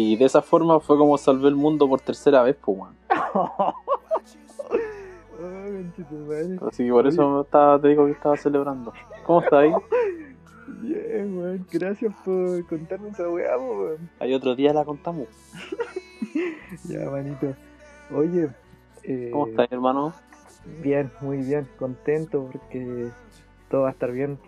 [0.00, 2.94] Y de esa forma fue como salvé el mundo por tercera vez, pues, weón.
[6.68, 8.92] Así que por eso estaba, te digo que estaba celebrando.
[9.26, 9.72] ¿Cómo está ahí?
[10.82, 11.66] Bien, weón.
[11.72, 14.08] Gracias por contarme esa weá, weón.
[14.20, 15.26] Ahí otro día la contamos.
[16.84, 17.56] Ya, manito.
[18.14, 18.50] Oye.
[19.02, 20.12] Eh, ¿Cómo estás, hermano?
[20.82, 21.66] Bien, muy bien.
[21.78, 23.08] Contento porque
[23.68, 24.38] todo va a estar bien.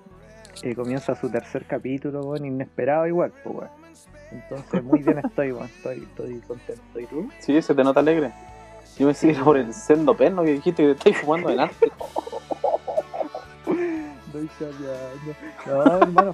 [0.62, 2.44] Eh, comienza su tercer capítulo, weón.
[2.44, 3.79] Inesperado igual, pues, weón.
[4.32, 5.48] Entonces, muy bien estoy.
[5.50, 7.00] Estoy, estoy contento.
[7.00, 7.30] ¿Y tú?
[7.40, 8.32] Sí, se te nota alegre.
[8.98, 11.90] Yo me sigo por el sendo perno que dijiste que te estáis fumando delante.
[14.32, 15.34] Doy chapeando.
[15.66, 16.32] No, hermano.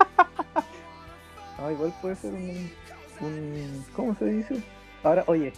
[1.59, 2.71] No, igual puede ser un,
[3.21, 3.85] un.
[3.95, 4.63] ¿Cómo se dice?
[5.03, 5.53] Ahora, oye,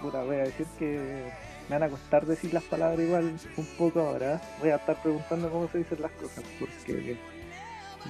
[0.00, 1.30] puta, voy a decir que
[1.68, 4.40] me van a costar decir las palabras igual un poco ahora.
[4.60, 7.16] Voy a estar preguntando cómo se dicen las cosas, porque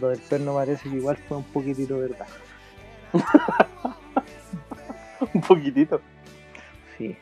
[0.01, 2.27] lo del perno parece que igual fue un poquitito verdad.
[5.35, 6.01] un poquitito.
[6.97, 7.17] Sí.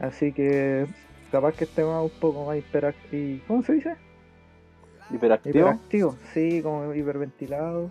[0.00, 0.86] Así que
[1.30, 3.42] capaz que estemos un poco más hiperactivo.
[3.46, 3.96] ¿Cómo se dice?
[5.10, 5.58] ¿Hiperactivo?
[5.58, 7.90] Hiperactivo, sí, como hiperventilado.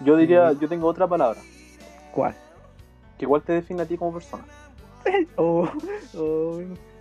[0.00, 1.40] Yo diría, yo tengo otra palabra.
[2.12, 2.34] ¿Cuál?
[3.18, 4.44] Que igual te define a ti como persona.
[5.36, 5.68] oh,
[6.16, 6.60] oh,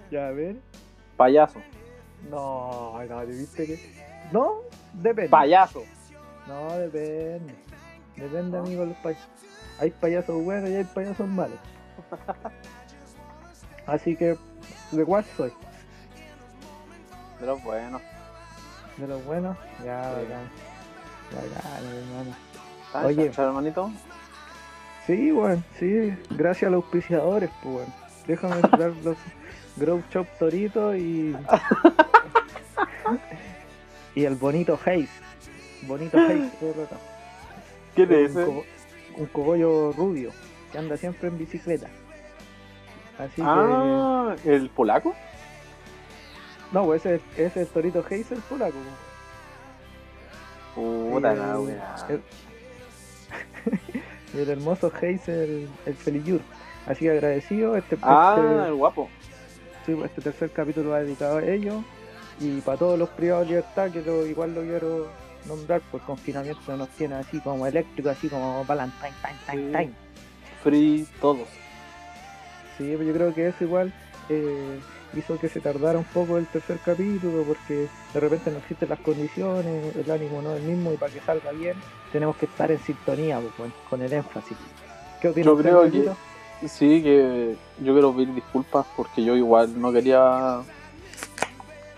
[0.09, 0.55] ya a ver.
[1.15, 1.61] Payaso.
[2.29, 3.79] No, no, ¿te viste que?
[4.31, 4.61] No,
[4.93, 5.29] depende.
[5.29, 5.83] Payaso.
[6.47, 7.53] No, depende.
[8.15, 9.29] Depende, amigo, los payasos.
[9.83, 11.59] Hay payasos buenos y hay payasos malos.
[13.85, 14.37] Así que,
[14.93, 15.51] ¿de cuál soy?
[17.41, 18.01] De los buenos.
[18.95, 20.09] De los buenos, ya, Sí.
[20.21, 20.49] bacán.
[21.35, 22.33] Bacán, hermano.
[22.93, 23.31] ¿Sabes, Oye.
[23.37, 23.91] hermanito?
[25.05, 27.93] Sí, weón, sí, gracias a los auspiciadores, pues, weón.
[28.25, 29.17] Déjame dar los
[29.75, 31.35] Grow Shop Torito y.
[34.15, 35.09] y el bonito Haze.
[35.87, 36.95] Bonito Haze, todo el rato.
[39.15, 40.31] ¿Qué te un, cogollo rubio
[40.71, 41.87] que anda siempre en bicicleta.
[43.19, 45.11] Así Ah, ¿el polaco?
[45.11, 45.17] que.
[46.71, 48.77] No, pues ese, ese es el Torito el polaco.
[50.75, 51.95] Puta Y la el- wea.
[52.09, 52.21] el-
[54.33, 56.41] y el hermoso Haze, el, el Feliyur.
[56.87, 57.75] Así que agradecido.
[57.77, 59.09] Este, Ah, este- el guapo.
[59.85, 61.83] Sí, pues, este tercer capítulo va dedicado a ellos
[62.39, 65.07] y para todos los privados de libertad, que lo- igual lo quiero
[65.47, 69.71] nombrar, pues confinamiento nos tiene así como eléctrico, así como Valentine, time, time, Sí.
[69.71, 69.93] time.
[70.63, 71.47] Free todos.
[72.77, 73.93] Sí, pues yo creo que eso igual
[74.29, 74.79] eh,
[75.15, 78.99] hizo que se tardara un poco el tercer capítulo, porque de repente no existen las
[78.99, 81.75] condiciones, el ánimo no es el mismo y para que salga bien
[82.11, 84.57] tenemos que estar en sintonía pues, con, el énfasis.
[85.21, 85.45] ¿Qué opinas?
[85.47, 86.67] Yo creo que-?
[86.67, 90.61] Sí, que yo quiero pedir disculpas porque yo igual no quería.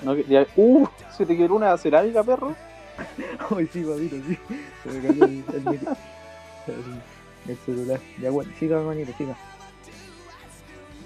[0.03, 0.47] No quería.
[0.55, 0.87] ¡Uh!
[1.15, 2.55] Se te quedó una cerámica, perro.
[3.55, 4.37] Ay, sí, Pablito, sí.
[4.83, 5.87] Se me cayó el, el, el-
[7.47, 7.99] el celular.
[8.21, 9.35] Ya, bueno, siga, manito, siga.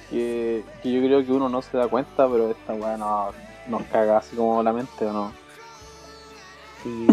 [0.10, 3.32] Que, que yo creo que uno no se da cuenta, pero esta weá no,
[3.68, 5.32] nos caga así como la mente, ¿o no?
[6.84, 7.08] Sí,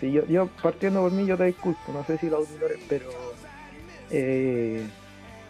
[0.00, 1.92] sí yo, yo partiendo por mí, yo te disculpo.
[1.92, 3.08] No sé si los auditores, pero.
[4.10, 4.84] Eh,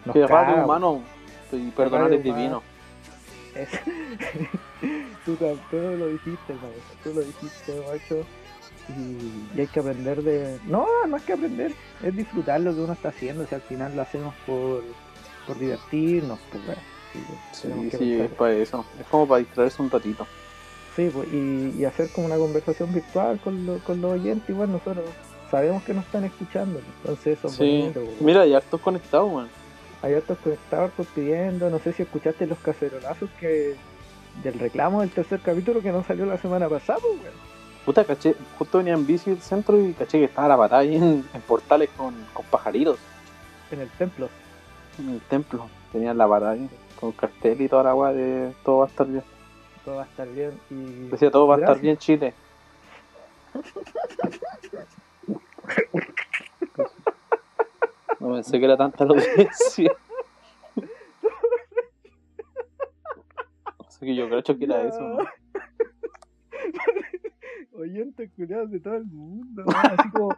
[0.05, 1.01] nos Que caga, humano
[1.51, 2.61] y perdonar es divino.
[5.25, 8.25] Tú, tú lo dijiste, maestro, tú lo dijiste, macho.
[8.89, 10.59] Y, y hay que aprender de.
[10.67, 13.45] No, no es que aprender, es disfrutar lo que uno está haciendo.
[13.47, 14.83] Si al final lo hacemos por,
[15.47, 16.81] por divertirnos, pues, bueno,
[17.13, 17.39] sí, pues,
[17.91, 18.85] Sí, sí, es para eso.
[18.99, 20.27] Es como para distraerse un ratito.
[20.97, 24.49] Sí, pues, y, y hacer como una conversación virtual con, lo- con los oyentes.
[24.49, 25.05] Igual nosotros
[25.49, 27.79] sabemos que nos están escuchando, entonces eso es Sí.
[27.83, 28.01] bonito.
[28.03, 28.21] pues.
[28.21, 29.49] Mira, hay hartos conectados, weón.
[30.03, 33.75] Hay otros conectados pues, pidiendo, no sé si escuchaste los cacerolazos que
[34.43, 37.33] del reclamo del tercer capítulo que no salió la semana pasada, pues, weón.
[37.85, 40.95] Puta, caché, justo venía en bici del centro y caché que estaba la batalla ahí
[40.95, 42.99] en, en portales con, con pajaritos
[43.71, 44.29] en el templo.
[44.99, 45.67] en el templo.
[45.91, 49.07] Tenían la batalla ahí con cartel y toda la weá de todo va a estar
[49.07, 49.23] bien.
[49.83, 52.33] Todo va a estar bien y Decía todo va a estar bien Chile.
[58.23, 59.91] No pensé que era tanta la audiencia.
[63.85, 65.17] Así que yo creo que era eso, ¿no?
[67.73, 70.29] Oyentes culiados de todo el mundo, weón, así como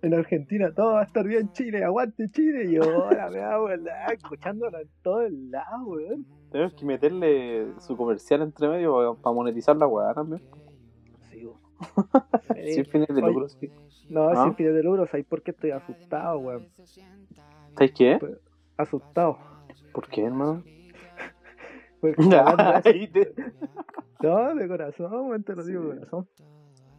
[0.00, 4.06] en Argentina todo va a estar bien Chile, aguante Chile, y ahora me hago la
[4.12, 6.24] escuchándolo en todos lados, weón.
[6.52, 10.40] Tenemos que meterle su comercial entre medio para monetizar la weá también.
[11.32, 11.48] Sí.
[12.74, 13.72] Sin fines de lucro, sí.
[14.08, 14.44] No, ¿Ah?
[14.44, 16.68] sin fines de lucro, ¿sabes por qué estoy asustado, weón?
[17.76, 18.18] ¿Sabes qué?
[18.76, 19.38] Asustado.
[19.92, 20.62] ¿Por qué, hermano?
[22.00, 22.22] Porque
[23.12, 23.32] te-
[24.22, 26.28] No, de corazón, weón, te lo digo de corazón.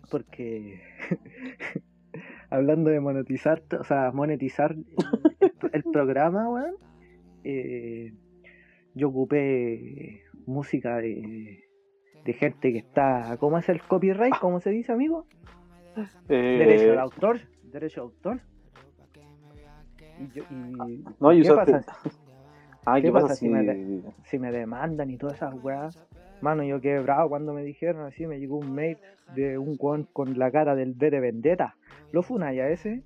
[0.09, 0.81] Porque
[2.49, 6.75] hablando de monetizar, o sea, monetizar el, el programa, weón,
[7.43, 8.13] eh,
[8.93, 11.63] yo ocupé música de,
[12.25, 13.37] de gente que está.
[13.39, 14.35] ¿Cómo es el copyright?
[14.39, 15.25] ¿Cómo se dice, amigo?
[16.29, 17.39] Eh, Derecho de autor.
[17.63, 18.39] Derecho de autor.
[20.19, 21.81] Y yo- y- No, y ¿Qué pasa?
[22.89, 23.51] Ah, ¿Qué ¿qué pasa pasa si si.?
[23.51, 26.01] me de- si me demandan y todas esas weas.
[26.39, 28.97] Mano, yo quedé bravo cuando me dijeron así, me llegó un mail
[29.35, 31.75] de un weón con la cara del B de Vendetta.
[32.13, 33.03] Lo funaya ese,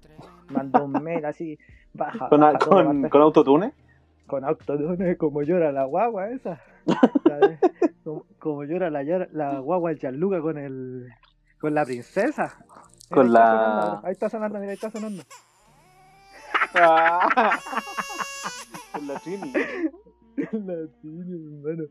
[0.49, 1.57] mandó un mail así,
[1.93, 3.71] baja, ¿Con, baja, con, con autotune?
[4.27, 6.61] con autotune, como llora la guagua esa.
[8.03, 11.07] Como, como llora la, la guagua del Gianluca con el
[11.61, 12.57] con la princesa.
[13.09, 15.23] Con ahí está la- sonando ahí está sonando, mira, ahí está sonando.
[16.73, 17.59] Ah.
[18.93, 19.53] Con la Trini.
[19.53, 21.83] La tiene, hermano.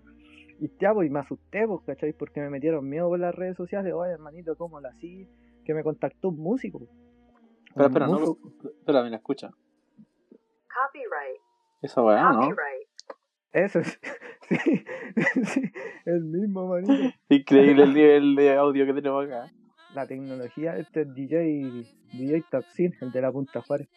[0.61, 2.13] Y ya, pues, y me asusté, pues, ¿cachai?
[2.13, 3.93] Porque me metieron miedo por las redes sociales.
[3.95, 5.29] Oye, hermanito, ¿cómo la así?
[5.65, 6.81] Que me contactó un músico.
[7.69, 8.37] Espera, Un espera, no.
[8.81, 9.51] Espera, mira, escucha.
[10.69, 11.41] Copyright.
[11.83, 12.41] Esa weá, ¿no?
[12.41, 12.89] Copyright.
[13.53, 14.01] Eso es.
[14.51, 14.57] Sí,
[15.45, 15.63] sí,
[16.07, 16.93] el mismo, manito.
[17.29, 19.49] Increíble el nivel de audio que tenemos acá.
[19.95, 23.89] La tecnología, este es DJ, DJ Tapsin, el de la Punta Juárez.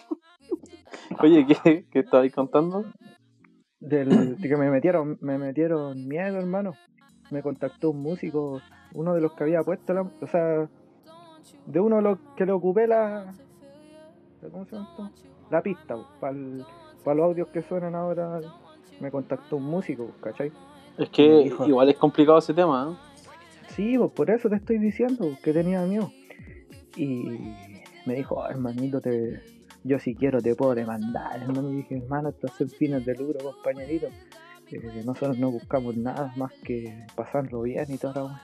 [1.22, 2.84] Oye, ¿qué, qué estabais contando?
[3.78, 6.74] Del, de que me metieron, me metieron miedo, hermano.
[7.30, 8.60] Me contactó un músico,
[8.94, 10.68] uno de los que había puesto la, o sea,
[11.66, 13.32] de uno de los que le ocupé la,
[14.50, 15.10] ¿cómo se llama esto?
[15.50, 18.40] La pista, para los audios que suenan ahora,
[19.00, 20.50] me contactó un músico, ¿cachai?
[20.98, 23.09] Es que dijo- igual es complicado ese tema, ¿eh?
[23.80, 26.12] Sí, pues por eso te estoy diciendo que tenía miedo.
[26.96, 27.54] Y
[28.04, 29.40] me dijo, "Oh, hermanito, te,
[29.84, 31.40] yo si quiero te puedo demandar.
[31.40, 32.30] Hermano, y dije, hermano,
[32.78, 34.08] fines de lucro, compañerito.
[34.70, 38.42] Eh, nosotros no buscamos nada más que pasarlo bien y toda la wea".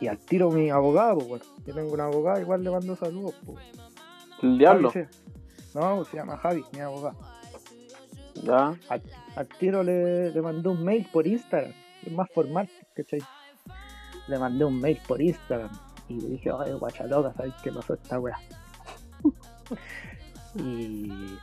[0.00, 3.34] Y al tiro mi abogado, pues bueno, yo tengo un abogado, igual le mando saludos,
[3.44, 3.58] pues.
[4.40, 4.92] El diablo.
[4.92, 5.06] Javi
[5.74, 7.18] No, se llama Javi, mi abogado.
[8.40, 8.72] Ya.
[8.88, 9.02] Al,
[9.34, 11.72] al tiro le, le mandé un mail por Instagram,
[12.06, 13.18] es más formal, ¿cachai?
[14.28, 15.70] Le mandé un mail por Instagram
[16.08, 18.38] y le dije, oye, guacha loca, ¿sabes qué pasó esta weá?
[20.54, 21.36] y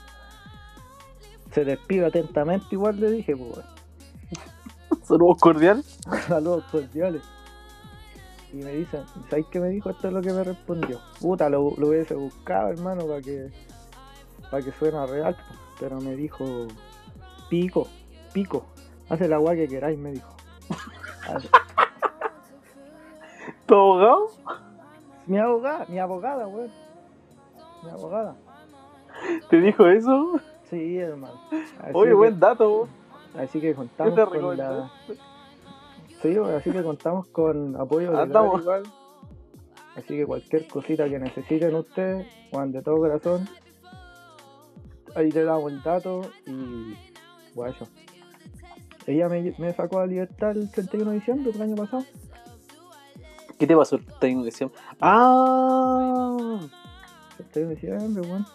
[1.51, 3.65] se despide atentamente, igual le dije, pues,
[5.03, 5.97] Saludos cordiales.
[6.27, 7.23] saludos cordiales.
[8.53, 9.89] Y me dicen, ¿sabes qué me dijo?
[9.89, 10.99] Esto es lo que me respondió.
[11.19, 13.51] Puta, lo, lo hubiese buscado, hermano, para que
[14.49, 15.35] para que suena real.
[15.79, 16.67] Pero me dijo,
[17.49, 17.87] pico,
[18.33, 18.65] pico,
[19.09, 20.35] hace la agua que queráis, me dijo.
[23.69, 24.27] ¿Tu abogado?
[25.27, 26.71] Mi abogada, mi abogada, weón.
[27.83, 28.35] Mi abogada.
[29.49, 30.39] ¿Te dijo eso?
[30.71, 31.35] Sí, hermano.
[31.79, 32.87] Así Oye, que- buen dato.
[33.37, 34.89] Así que ¿Qué contamos te con la...
[36.23, 38.61] Sí, weón, así que contamos con apoyo Andamos.
[38.61, 38.83] igual.
[39.95, 43.47] Así que cualquier cosita que necesiten ustedes, Juan de todo corazón,
[45.15, 46.95] ahí te damos el dato y
[47.53, 47.85] guayo.
[49.05, 52.03] Ella me, me sacó a libertad el 31 de diciembre del año pasado.
[53.59, 54.79] ¿Qué te pasó el 31 de diciembre?
[55.01, 56.59] Ah,
[57.37, 58.45] 31 de diciembre, weón.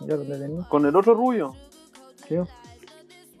[0.00, 0.68] Ya lo detenía.
[0.68, 1.54] con el otro rubio.
[2.28, 2.48] Sí, weón.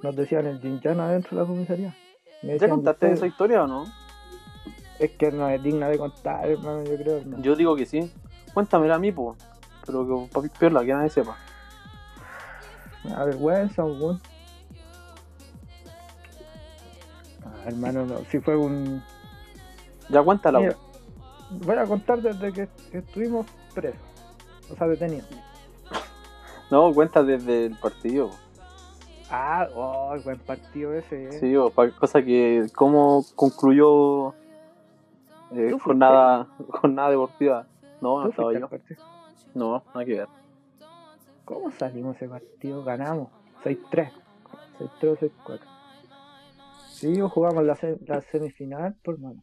[0.02, 1.96] Nos decían el Jinchana adentro de la comisaría.
[2.42, 3.86] ¿Ya contaste "Ustedes- esa historia o no?
[4.98, 7.42] Es que no es digna de contar, hermano, yo creo, hermano.
[7.42, 8.12] Yo digo que sí.
[8.52, 9.36] Cuéntamela a mí, po.
[9.86, 11.36] Pero que papi pierla, que nadie sepa.
[13.04, 14.20] Da vergüenza, weón.
[17.44, 19.02] Ah, hermano, no, si fue un...
[20.10, 20.76] Ya cuéntala, po.
[21.60, 24.00] Voy a contar desde que, que estuvimos presos.
[24.70, 25.28] O sea, detenidos.
[26.70, 28.30] No, cuenta desde el partido.
[29.30, 31.32] Ah, oh, buen partido ese, eh.
[31.32, 34.30] Sí, o pa- cosa que cómo concluyó
[35.52, 37.66] eh, jornada, jornada deportiva.
[38.00, 38.68] No, no ¿Tú estaba yo.
[39.54, 40.28] No, nada que ver.
[41.44, 42.82] ¿Cómo salimos ese partido?
[42.84, 43.28] Ganamos.
[43.64, 44.10] 6-3.
[44.78, 45.60] 6-3 o 6-4.
[46.88, 49.42] Sí, jugamos la, se- la semifinal, por mano.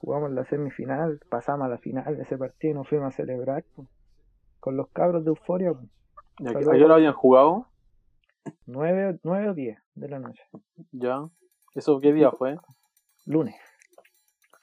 [0.00, 3.64] Jugamos la semifinal, pasamos a la final de ese partido y nos fuimos a celebrar
[4.60, 5.72] con los cabros de Euforia.
[5.72, 5.80] po.
[6.38, 7.66] ¿Y ¿A qué hora habían jugado?
[8.66, 10.42] 9, 9 o 10 de la noche.
[10.92, 11.28] Ya.
[11.74, 12.56] ¿Eso qué día fue?
[13.26, 13.56] Lunes.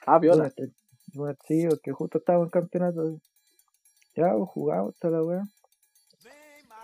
[0.06, 0.50] Ah, viola.
[0.56, 0.74] Lunes,
[1.14, 3.18] lunes, sí, porque justo estaba en campeonato.
[4.14, 5.42] Ya, pues, jugamos toda la wea.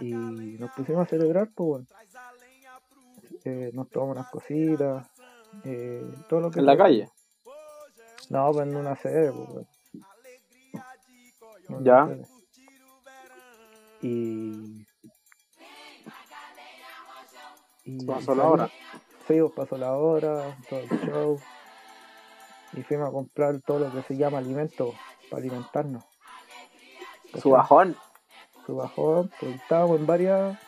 [0.00, 1.86] Y nos pusimos a celebrar, pues bueno.
[3.44, 5.06] Eh, nos tomamos unas cositas.
[5.64, 7.08] Eh, todo lo que En la calle.
[8.30, 9.32] No, pues en una pues
[11.68, 12.08] una Ya.
[14.02, 14.86] Y.
[17.84, 18.70] y Pasó la hora.
[19.26, 21.40] Sí, pues pasó la hora, todo el show.
[22.74, 24.94] Y fuimos a comprar todo lo que se llama alimento
[25.30, 26.04] para alimentarnos.
[27.40, 27.96] Su bajón.
[28.66, 30.58] su bajón, pues estábamos en varias,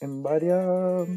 [0.00, 1.08] en varias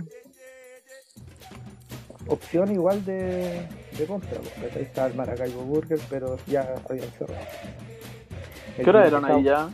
[2.27, 7.41] opciones igual de, de compra, porque ahí estaba el Maracaibo Burger, pero ya habían cerrado.
[8.77, 9.69] El ¿Qué hora eran ahí ya?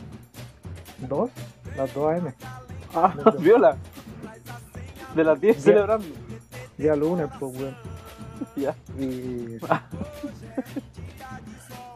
[1.08, 1.30] Dos,
[1.76, 2.34] las 2 AM,
[2.94, 3.76] Ah, viola.
[5.14, 5.62] De las 10 Ya.
[5.62, 6.06] celebrando.
[6.78, 7.76] día lunes, pues weón.
[8.56, 8.74] Ya.
[8.98, 9.58] Y.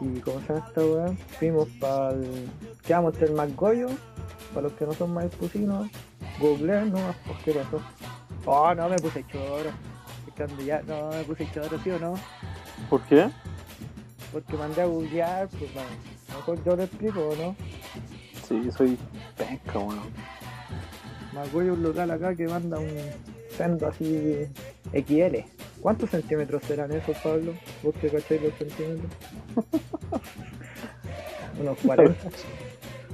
[0.00, 1.12] y ¿cómo se llama esta weá?
[1.38, 2.48] Fuimos para el.
[2.86, 3.88] Quedamos el Maggoyo,
[4.54, 5.88] para los que no son más expusinos.
[6.40, 7.80] Googlear nomás, pues qué pasó.
[8.46, 9.70] Oh, no, me puse choro.
[10.38, 12.14] Es que ando ya, no, me puse choro, ¿sí o no?
[12.88, 13.28] ¿Por qué?
[14.32, 15.88] Porque mandé a googlear, pues bueno,
[16.28, 17.56] mejor yo lo explico, ¿o no?
[18.46, 18.96] Sí, soy
[19.36, 19.98] penca, weón.
[21.32, 22.88] Maggoyo es un local acá que manda un
[23.56, 24.46] sendo así
[24.92, 25.38] XL.
[25.80, 27.54] ¿Cuántos centímetros serán esos, Pablo?
[27.82, 29.10] ¿Vos que cacháis los centímetros?
[31.60, 32.28] Unos 40.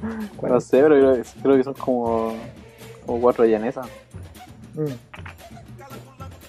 [0.02, 0.60] No 40.
[0.60, 2.36] sé, pero creo, creo que son como,
[3.06, 3.86] como cuatro llanesas.
[4.74, 5.23] Mm.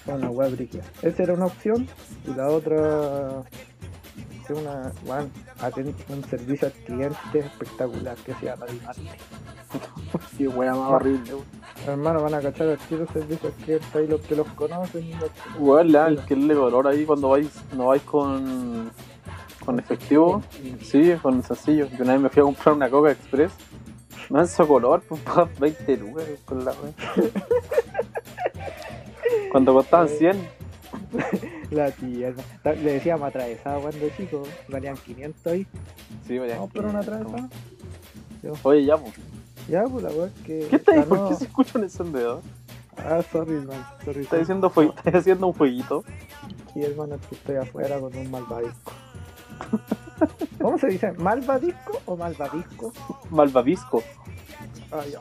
[0.06, 0.84] Una web brígida.
[1.02, 1.86] Esa era una opción
[2.26, 3.42] y la otra
[4.54, 5.28] una bueno,
[6.08, 9.02] un servicio al cliente espectacular que se llama Dimarte.
[10.38, 11.32] Qué wea más horrible.
[11.86, 15.30] Hermano, van a cachar el tiro servicio al cliente ahí los que los conocen los
[15.30, 18.90] que dan el que le color ahí cuando vais, no vais con,
[19.64, 20.42] con efectivo.
[20.82, 21.88] Sí, con sencillo.
[21.88, 23.52] Yo una vez me fui a comprar una Coca Express.
[24.30, 26.92] Me su color, pues pa 20 lucas con la wea.
[29.50, 30.48] Cuando costaban 100.
[31.70, 32.72] La no.
[32.72, 35.66] le decíamos atravesado cuando chico, valían 500 ahí.
[36.26, 36.38] Sí.
[36.38, 37.48] Vamos por una atravesada.
[38.62, 39.14] Oye, ya, pues.
[39.68, 40.66] Ya, pues la web que.
[40.70, 42.40] ¿Qué está ganó- ¿Por qué se escucha un encendedor?
[42.96, 43.84] Ah, sorry, man.
[44.04, 44.86] Sorry, ¿Estás haciendo, fue...
[44.96, 46.04] ¿Estás haciendo un fueguito?
[46.72, 48.92] Sí, hermano, es que estoy afuera con un malvadisco.
[50.60, 51.12] ¿Cómo se dice?
[51.12, 52.92] ¿Malvadisco o malvadisco?
[53.30, 54.02] Malvavisco.
[54.90, 55.20] Ah, ya.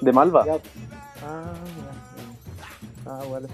[0.00, 0.46] De Malva.
[0.46, 0.54] Ya.
[1.24, 1.95] Ah, ya.
[3.06, 3.48] Ah, vale.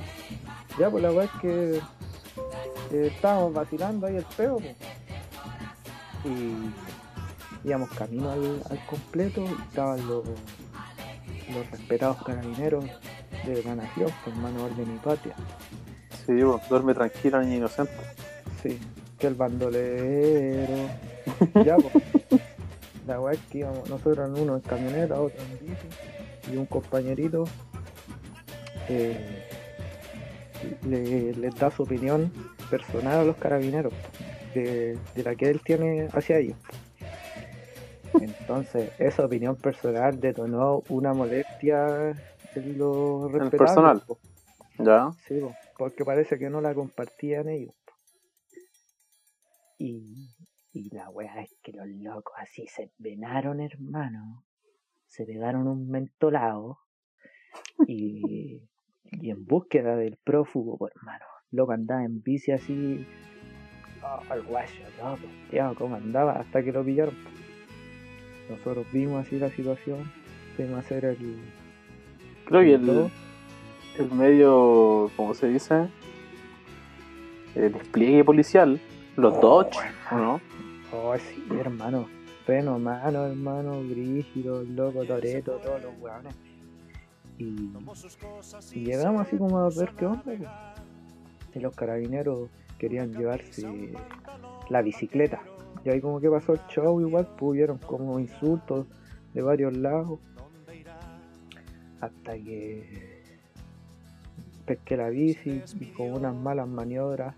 [0.79, 6.29] Ya, pues la weá es que eh, estábamos vacilando ahí el peo, po.
[6.29, 6.73] Y
[7.69, 10.25] íbamos camino al, al completo y estaban los,
[11.55, 12.85] los respetados carabineros
[13.47, 15.35] de la nación, por mano orden y patria.
[16.27, 17.93] Sí, pues, duerme tranquila, niña inocente.
[18.63, 18.79] Sí,
[19.19, 20.89] que el bandolero.
[21.65, 22.05] ya, pues.
[23.07, 26.67] La weá es que íbamos nosotros en uno en camioneta, otro en bici, y un
[26.67, 27.45] compañerito
[28.89, 29.42] eh,
[30.87, 32.33] le, les da su opinión
[32.71, 33.93] personal a los carabineros
[34.55, 36.57] de, de la que él tiene hacia ellos.
[38.21, 42.11] Entonces, esa opinión personal detonó una molestia
[42.55, 44.03] en los el personal.
[44.07, 44.19] po.
[44.79, 45.11] Ya.
[45.27, 47.75] Sí, po, porque parece que no la compartían ellos.
[47.85, 47.93] po.
[49.79, 50.29] Y,
[50.73, 54.45] y la weá es que los locos así se venaron, hermano.
[55.07, 56.79] Se pegaron un mentolado.
[57.87, 58.69] Y,
[59.21, 61.25] y en búsqueda del prófugo, po, hermano.
[61.51, 63.07] Loco andaba en bici así.
[64.03, 65.23] Oh, el guayo, loco.
[65.53, 67.15] Ya, como andaba hasta que lo pillaron.
[68.49, 70.11] Nosotros vimos así la situación.
[70.57, 71.39] Fuimos a hacer el.
[72.47, 73.11] Creo que el,
[73.99, 75.89] el medio, ¿cómo se dice?
[77.55, 78.81] El despliegue policial.
[79.17, 79.79] Los Oh, Dodge,
[80.11, 80.41] ¿o no?
[80.93, 82.09] Oh, sí, hermano.
[82.47, 86.35] Freno mano, hermano, Brígido, loco, Toreto, todos los weones.
[87.39, 87.71] Y,
[88.73, 90.23] y llegamos así como a ver qué onda.
[90.23, 90.41] pues.
[91.55, 92.49] Y los carabineros
[92.79, 93.93] querían llevarse
[94.69, 95.43] la bicicleta.
[95.85, 98.87] Y ahí como que pasó el show igual, pues hubieron como insultos
[99.35, 100.21] de varios lados.
[102.01, 103.23] Hasta que
[104.67, 107.35] pesqué la bici y con unas malas maniobras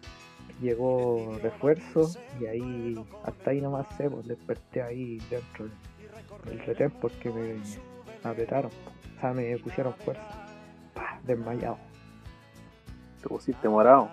[0.60, 2.10] llegó refuerzo
[2.40, 5.68] y ahí hasta ahí nomás sé, pues desperté ahí dentro
[6.46, 7.60] del retén porque me
[8.22, 8.70] apretaron,
[9.32, 10.22] me pusieron fuerza,
[10.94, 11.78] Pa, desmayado,
[13.22, 14.08] Te pusiste morado.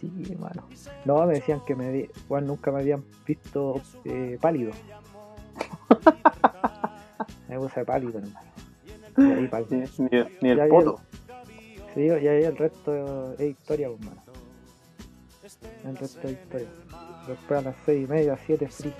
[0.00, 0.68] sí hermano,
[1.04, 4.72] no me decían que me vi- igual nunca me habían visto eh, pálido,
[7.48, 8.40] me puse pálido hermano,
[9.16, 11.00] y ahí pal- Ni, ni- ni el poto.
[11.94, 14.20] Sí, y ahí el resto es historia, pues, mano.
[15.84, 16.68] El resto es historia.
[17.28, 18.92] Después a las seis y media, siete free.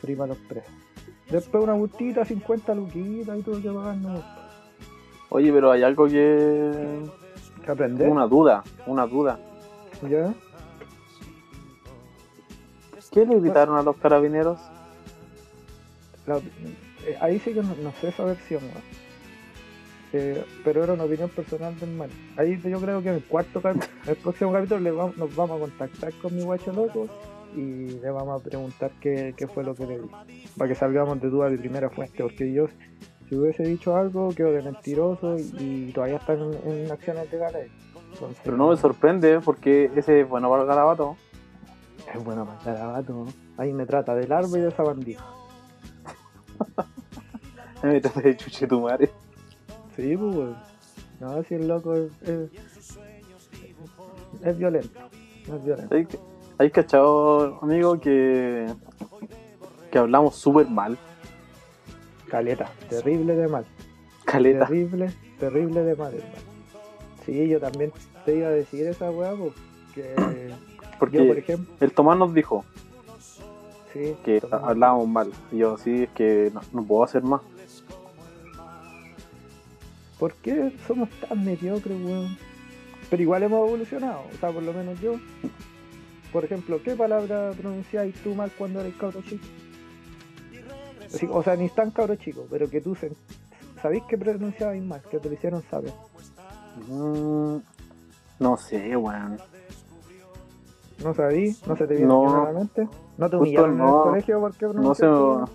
[0.00, 0.72] Free para los presos.
[1.30, 4.22] Después una bustita, 50 luquitas y tuve que pagar, no.
[5.28, 7.00] Oye, pero hay algo que.
[7.64, 8.08] ¿Qué aprender?
[8.08, 9.38] Una duda, una duda.
[10.08, 10.32] ¿Ya?
[13.12, 14.58] ¿Qué le gritaron a los carabineros?
[16.26, 19.00] La- eh, ahí sí que no, no sé esa versión, weón.
[20.12, 22.10] Eh, pero era una opinión personal del man.
[22.36, 25.56] Ahí yo creo que en el cuarto capítulo, el próximo capítulo le vamos- nos vamos
[25.56, 27.06] a contactar con mi guacho loco
[27.54, 30.16] y le vamos a preguntar qué, qué fue lo que le dijo.
[30.56, 32.66] Para que salgamos de duda de primera fuente, porque yo,
[33.28, 37.70] si hubiese dicho algo, quedo de mentiroso y, y todavía están en, en acciones legales.
[38.12, 41.16] Entonces, Pero no me sorprende porque ese es bueno para el garabato.
[42.12, 43.26] Es bueno para el garabato.
[43.56, 45.24] Ahí me trata del árbol y de esa bandija.
[47.82, 49.10] Me trata de chuche tu madre.
[49.96, 50.50] Sí, pues.
[51.18, 52.50] No, si el loco es, es,
[54.42, 55.00] es violento.
[55.46, 56.29] Es violento.
[56.60, 58.66] Hay, cachado, amigo, que,
[59.90, 60.98] que hablamos súper mal.
[62.28, 63.64] Caleta, terrible de mal.
[64.26, 64.66] Caleta.
[64.66, 66.34] Terrible, terrible de mal, hermano.
[67.24, 67.92] Sí, yo también
[68.26, 69.32] te iba a decir esa weá,
[69.94, 70.14] que
[70.98, 72.62] Porque yo, por ejemplo, el Tomás nos dijo
[73.94, 75.32] sí, que toma- hablábamos mal.
[75.50, 77.40] Y yo, sí, es que no, no puedo hacer más.
[80.18, 82.36] ¿Por qué somos tan mediocres, weón?
[83.08, 85.14] Pero igual hemos evolucionado, o sea, por lo menos yo.
[86.32, 89.44] Por ejemplo, ¿qué palabra pronunciáis tú mal cuando eres cabro chico?
[91.12, 93.12] Así, o sea, ni tan cabro chico, pero que tú se-
[93.82, 95.92] sabéis que pronunciabais mal, que te lo hicieron saber.
[96.88, 97.56] Mm,
[98.38, 99.38] no sé, weón.
[101.02, 101.66] ¿No sabéis?
[101.66, 102.42] ¿No se te viene No.
[102.46, 102.86] a la mente?
[103.18, 105.52] ¿No te humillaron en el colegio porque No sé, pronunciaste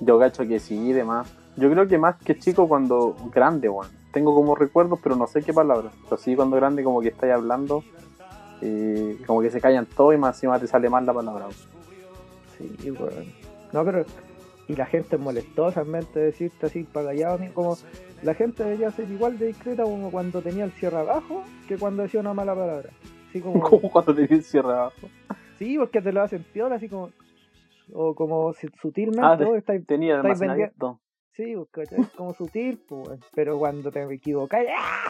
[0.00, 1.28] yo cacho que sí y demás.
[1.56, 3.90] Yo creo que más que chico cuando grande, weón.
[4.12, 5.92] Tengo como recuerdos, pero no sé qué palabras.
[6.04, 7.82] Pero sí cuando grande como que estáis hablando,
[8.62, 11.46] y como que se callan todos y más encima te sale mal la palabra.
[12.56, 13.32] Sí, weón.
[13.72, 14.04] No, pero.
[14.68, 15.84] Y la gente es molestosa
[16.20, 17.76] de decirte así para ni como.
[18.22, 22.04] La gente debería ser igual de discreta como cuando tenía el cierre abajo que cuando
[22.04, 22.90] decía una mala palabra.
[23.28, 23.60] Así como.
[23.92, 25.08] Cuando te el cierre abajo.
[25.58, 27.10] Sí, porque te lo hacen peor, así como.
[27.92, 29.20] O como sutilmente.
[29.22, 31.00] Ah, estáis- Tenía Estáis almacén vendi- abierto.
[31.32, 32.04] sí, ¿cachai?
[32.16, 34.60] como sutil, pues, pero cuando te equivocas.
[34.78, 35.08] ¡ah!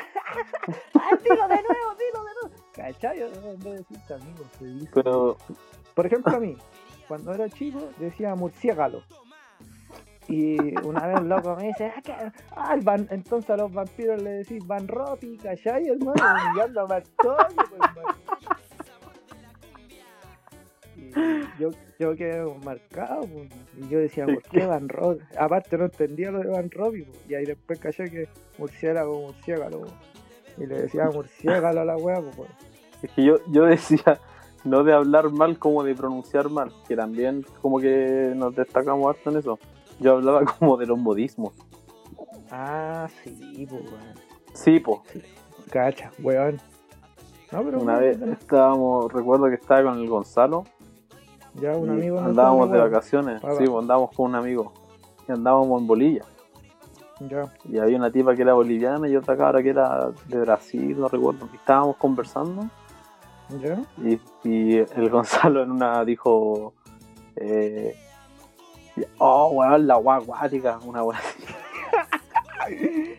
[0.94, 2.61] ¡Ah, dilo de nuevo, dilo de nuevo!
[2.74, 3.20] ¿Cachai?
[3.20, 4.90] Vez de decirte amigo, se dice.
[4.94, 5.36] Pero
[5.94, 6.56] Por ejemplo, a mí,
[7.06, 9.02] cuando era chico, decía murciélago.
[10.28, 10.56] Y
[10.86, 14.30] una vez el loco me dice, ah, que- ah, van- entonces a los vampiros le
[14.30, 16.14] decís Van Ropi, ¿cachai, hermano?
[16.46, 18.18] Humillando a Martoyo, pues, hermano.
[20.96, 21.10] Y
[21.60, 25.22] yo, yo quedé marcado, pues, y yo decía, ¿por qué Van Ropi?
[25.38, 29.84] Aparte no entendía lo de Van Ropi, pues, y ahí después caché que murciélago, murciélago.
[30.58, 32.48] Y le decía murciélago a la wea, pues,
[33.02, 34.20] es que yo, yo decía
[34.64, 39.30] no de hablar mal como de pronunciar mal, que también como que nos destacamos harto
[39.30, 39.58] en eso.
[39.98, 41.52] Yo hablaba como de los modismos.
[42.50, 44.14] Ah, sí, pues, weón.
[44.52, 45.02] Sí, po.
[45.70, 46.60] Cacha, weón.
[47.50, 50.64] No, pero Una vez estábamos, recuerdo que estaba con el Gonzalo
[51.54, 53.56] ya un amigo andábamos de vacaciones, va.
[53.56, 54.72] sí, pues, andábamos con un amigo
[55.28, 56.24] y andábamos en Bolivia
[57.28, 60.98] Ya, y había una tipa que era boliviana y otra cabra que era de Brasil,
[60.98, 62.68] no recuerdo, y estábamos conversando
[63.60, 63.82] ya.
[63.98, 66.74] y, y el Gonzalo en una dijo
[67.36, 67.94] eh,
[69.18, 71.20] oh weón la guaguática, una weá.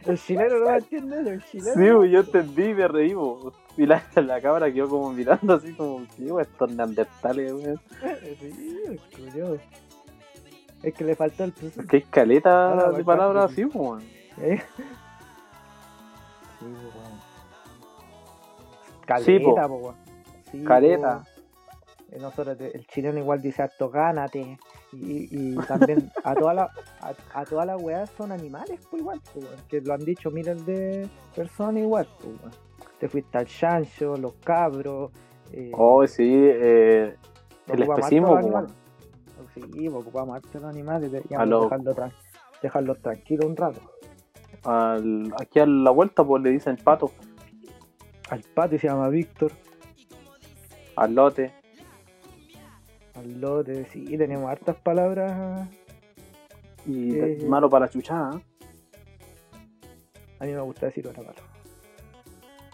[0.06, 1.74] El chileno no entiende, el chileno.
[1.74, 3.54] Sí, pues, yo entendí y me reí, pues.
[3.78, 7.82] y la, la cabra quedó como mirando así como, ¿qué weón, estos neandertales, weón?
[8.40, 9.62] Sí, es curioso.
[10.84, 11.74] Es que le faltó el plus.
[11.88, 13.62] Que hay caleta Ahora, de palabras sí.
[13.64, 14.02] así, pues, weón.
[14.42, 14.62] ¿Eh?
[16.60, 17.14] Sí, pues, weón.
[19.24, 19.56] Sí, po.
[19.56, 19.96] Caleta, po, weón.
[20.52, 21.20] Sí, Careta.
[21.20, 21.30] po.
[22.12, 24.58] Eh, Nosotros, el chileno igual dice harto gánate.
[24.92, 26.70] Y, y también a todas las
[27.02, 29.56] a, a todas las weas son animales, pues igual, po, weón.
[29.68, 32.52] que lo han dicho miles de personas igual, pues, weón.
[33.00, 35.12] Te fuiste al chancho, los cabros.
[35.52, 37.16] Eh, Oh, sí, eh,
[37.68, 38.40] el especismo,
[39.54, 42.14] Sí, pues, ocupamos harto los animales, A deberíamos lo- dejarlo tran-
[42.62, 43.80] dejarlos tranquilos un rato.
[44.66, 47.12] al- aquí a la vuelta pues le dicen pato,
[48.30, 49.52] Al patio se llama Víctor.
[50.96, 51.52] al lote.
[53.16, 55.68] Al lote, sí, tenemos hartas palabras.
[56.86, 57.46] Y Eh.
[57.48, 58.42] malo para chuchar, ¿eh?
[60.40, 61.42] A mí me gusta decir garabato.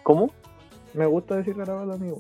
[0.04, 0.32] ¿Cómo?
[0.94, 2.20] Me gusta decir garabato, amigo.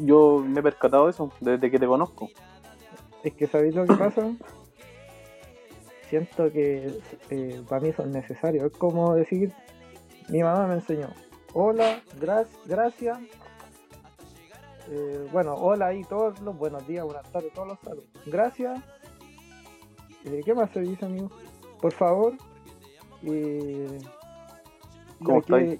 [0.00, 2.28] Yo me he percatado de eso desde que te conozco.
[3.24, 4.30] Es que, ¿sabéis lo que pasa?
[6.08, 8.70] Siento que eh, para mí son necesarios.
[8.70, 9.52] Es como decir,
[10.28, 11.08] mi mamá me enseñó,
[11.54, 13.18] hola, gra- gracias.
[14.90, 18.04] Eh, bueno, hola y todos los buenos días, buenas tardes, todos los saludos.
[18.26, 18.80] Gracias.
[20.26, 21.30] Eh, ¿Qué más se dice, amigo?
[21.80, 22.34] Por favor.
[25.24, 25.78] ¿Cómo que-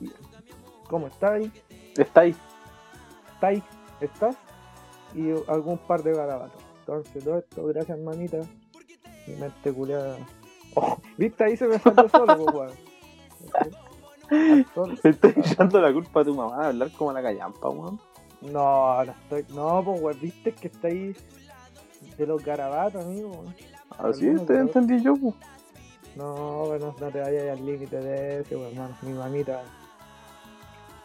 [0.88, 1.50] ¿Cómo estáis?
[1.96, 2.35] Está ahí.
[3.35, 3.64] ¿Estáis?
[4.00, 4.37] ¿Estás?
[5.14, 6.62] Y algún par de garabatos.
[6.87, 8.38] Entonces, todo esto, gracias, mamita.
[9.27, 10.16] Mi mente culiada.
[10.75, 11.44] Oh, ¿Viste?
[11.44, 12.73] Ahí se me salió solo, pues, weón.
[15.03, 18.01] Le estoy echando la culpa a tu mamá de hablar como la callampa, weón.
[18.42, 19.47] No, no estoy.
[19.55, 21.14] No, pues, weón, viste que está ahí
[22.18, 23.44] de los garabatos, amigo.
[23.99, 25.35] Así Algunos te de- entendí yo, pues.
[26.16, 28.97] No, bueno, no te vayas al límite de ese, weón, hermano.
[29.03, 29.62] Mi mamita.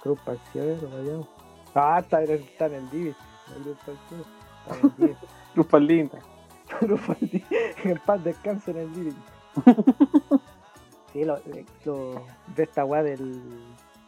[0.04, 1.28] Cruz para el cielo, allá.
[1.76, 3.14] Ah, está en el, está en el living.
[3.56, 4.26] El Cruz para el cielo.
[4.66, 5.16] Está en el living.
[5.60, 6.20] Lupa linda.
[6.82, 7.44] Living.
[7.84, 8.22] En paz
[8.68, 9.14] en el living.
[11.12, 11.38] Sí, lo,
[11.86, 12.22] lo-
[12.56, 13.42] de esta weá del,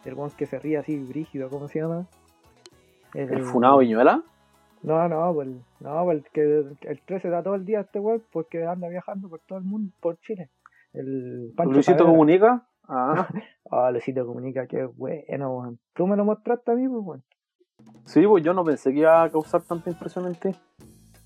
[0.06, 2.06] del weón que se ríe así, brígido, ¿cómo se llama?
[3.16, 4.22] El funado Viñuela.
[4.84, 5.48] No, no, pues,
[5.80, 9.30] no, pues, el que el 13 da todo el día este weón porque anda viajando
[9.30, 10.52] por todo el mundo, por Chile.
[10.94, 12.68] El Pancho Luisito comunica.
[12.88, 13.28] Ah,
[13.72, 15.80] Ah, Luisito Comunica, qué bueno, weón.
[15.94, 17.24] Tú me lo mostraste a mí, pues, weón.
[18.06, 20.50] sí, pues yo no pensé que iba a causar tanta impresión en ti.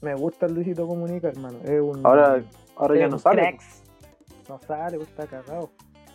[0.05, 1.57] Me gusta el Luisito Comunica, hermano.
[1.63, 2.05] Es un.
[2.05, 2.43] Ahora,
[2.75, 3.41] ahora es ya no sale.
[3.41, 3.81] cracks.
[4.47, 5.71] No sale, pues, está cagado.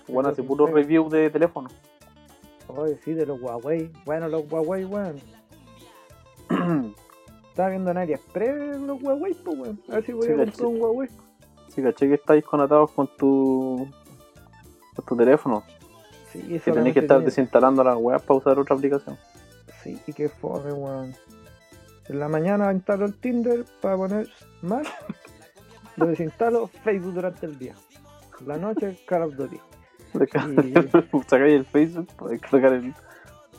[0.07, 1.69] Bueno, hace puro review de teléfono.
[2.69, 3.91] Oye, sí, de los Huawei.
[4.05, 5.17] Bueno, los Huawei, weón.
[7.49, 9.81] Estaba viendo en AliExpress los Huawei, pues, weón.
[9.89, 11.09] A ver si voy Sí, a comprar un Huawei.
[11.69, 13.89] Sí, caché que estáis conectados con tu
[14.95, 15.65] con tu teléfono.
[16.33, 19.17] Sí, Que tenés solamente que estar tiene- desinstalando las weas para usar otra aplicación.
[19.83, 21.13] Sí, qué fome, weón.
[22.11, 24.29] En la mañana instalo el Tinder para poner
[24.63, 24.85] más.
[25.95, 27.77] Lo desinstalo Facebook durante el día.
[28.45, 29.61] La noche, Call of Duty.
[31.29, 32.93] Sacáis el Facebook para descargar el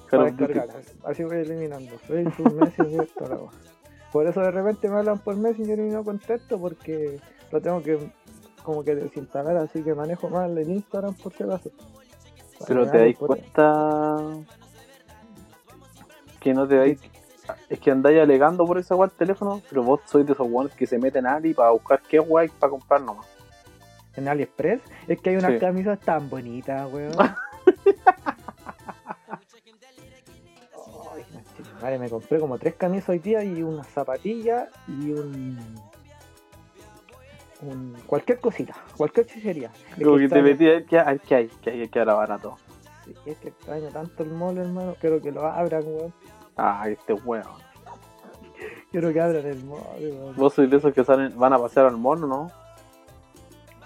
[0.10, 0.54] Call Para of Duty.
[0.54, 0.84] descargar.
[1.06, 1.98] Así voy eliminando.
[2.00, 3.42] Facebook, Messenger, toda la.
[4.12, 7.22] Por eso de repente me hablan por Messenger y no contesto porque
[7.54, 8.12] lo tengo que
[8.64, 11.72] como que desinstalar, así que manejo más el Instagram por si acaso.
[12.68, 14.18] Pero te dais cuenta
[16.42, 17.21] que no te dais.
[17.70, 20.74] Es que andáis alegando por esa wea el teléfono, pero vos sois de esos weones
[20.74, 23.26] que se meten a Ali para buscar qué hay para comprar nomás.
[24.16, 25.60] En AliExpress es que hay unas Sí.
[25.60, 27.14] camisas tan bonitas, weón.
[31.14, 31.26] Ay,
[31.82, 35.58] Vale, me compré como tres camisas hoy día y unas zapatillas y un.
[37.62, 39.72] un cualquier cosita, cualquier chuchería.
[40.02, 42.58] Como que que te metí qué hay, qué hay, hay, que era barato.
[43.06, 44.96] sí, es que extraño tanto el mall, hermano.
[45.00, 46.14] Quiero que lo abran, weón.
[46.58, 47.46] Ah, este weón.
[48.92, 50.36] Quiero que abran el mall, weón.
[50.36, 52.52] Vos sois de esos que salen, van a pasear al mono, ¿no?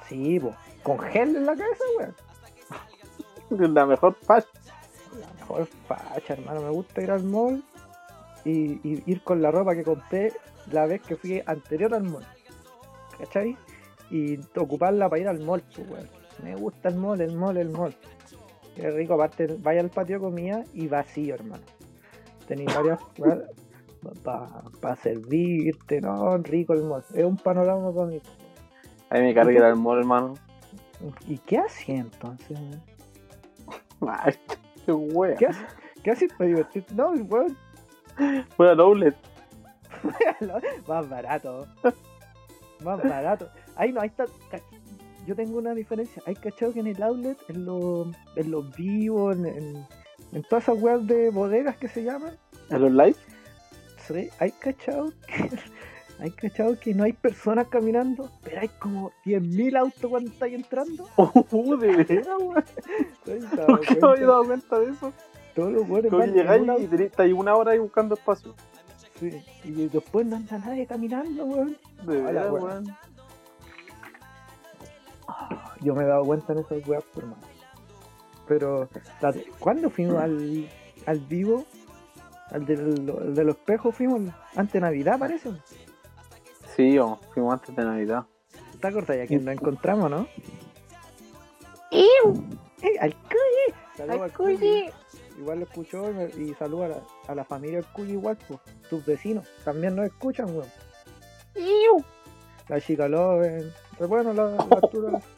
[0.08, 0.54] Sí, po.
[0.84, 2.15] Con gel en la cabeza, weón.
[3.73, 4.45] La mejor patch.
[5.19, 6.62] La mejor facha, hermano.
[6.62, 7.63] Me gusta ir al mall
[8.43, 10.34] y, y ir con la ropa que compré
[10.71, 12.25] la vez que fui anterior al mall.
[13.19, 13.56] ¿Cachai?
[14.10, 16.10] Y ocuparla para ir al mall, pues, weón.
[16.43, 17.95] Me gusta el mall, el mall, el mall.
[18.75, 21.63] Qué rico, aparte, vaya al patio comida y vacío, hermano.
[22.47, 22.99] Tenéis varias
[24.81, 26.38] para servirte, ¿no?
[26.38, 27.03] Rico el mall.
[27.13, 28.21] Es un panorama para mí.
[29.10, 30.34] Ahí me cargué el mall, hermano.
[31.27, 32.58] ¿Y qué hacía entonces,
[34.86, 35.36] qué wea.
[35.36, 35.65] ¿Qué haces?
[36.03, 36.93] ¿Qué haces para divertirte?
[36.93, 37.58] No, weón,
[38.55, 39.15] Fue al outlet.
[40.88, 41.67] más barato.
[42.84, 43.49] Más barato.
[43.75, 44.25] Ahí no, ahí está.
[45.25, 46.21] Yo tengo una diferencia.
[46.25, 49.88] Hay cachado que en el outlet, en los, en los vivos, en, en,
[50.36, 52.38] en todas esas weas de bodegas que se llaman,
[52.69, 53.15] ¿En los live?
[54.06, 54.30] ¿sí?
[54.39, 55.50] hay cachado que.
[56.17, 61.10] Hay cachado que no hay personas caminando, pero hay como 10.000 autos cuando estáis entrando.
[61.17, 62.63] Uh, de veras, weón.
[63.26, 64.08] ¿Te has dado ¿Por qué no cuenta?
[64.12, 65.13] había dado cuenta de eso?
[65.54, 68.56] Todos los weones van llegáis y estáis una hora ahí buscando espacio.
[69.19, 71.78] sí, y después no anda nadie caminando, weón.
[72.06, 72.63] De veras, weón.
[72.63, 72.98] weón.
[75.82, 77.39] Yo me he dado cuenta en esas weas, por más.
[78.47, 78.89] Pero,
[79.21, 80.69] la- ¿cuándo fuimos al,
[81.05, 81.65] al vivo?
[82.51, 84.21] Al de, lo- al de los espejos fuimos
[84.55, 85.51] antes de Navidad, parece.
[86.75, 88.25] Sí, o fuimos antes de Navidad.
[88.79, 90.27] ¿Te acordás ya que nos encontramos, no?
[91.91, 93.75] ¡Eh, al Cuyi!
[93.97, 94.31] Saludos al.
[95.39, 96.97] Igual lo escuchó y, saluda a la,
[97.29, 98.60] a la familia del Cuyi igual, pues.
[98.89, 100.67] Tus vecinos también nos escuchan, weón.
[102.67, 103.71] La chica Loven.
[103.97, 105.19] Pero bueno, la, la Arturo.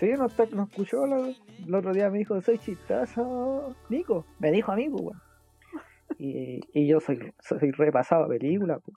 [0.00, 1.34] Sí, nos, está- nos escuchó la-
[1.68, 4.24] el otro día me dijo, soy chistazo, Nico.
[4.38, 5.20] Me dijo a mí, pues, weón.
[6.18, 8.96] Y, y yo soy, soy repasado a película, pues.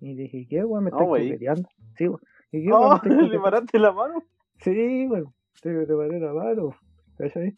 [0.00, 0.84] Y dije, ¿qué, weón?
[0.84, 1.68] Me No, estoy coqueteando.
[1.96, 2.20] Sí, weón.
[2.52, 3.00] ¿Y qué, weón?
[3.04, 4.22] Me Oh, le paraste la mano.
[4.60, 6.74] Sí, bueno, te, te paré la mano,
[7.16, 7.54] ¿cachai?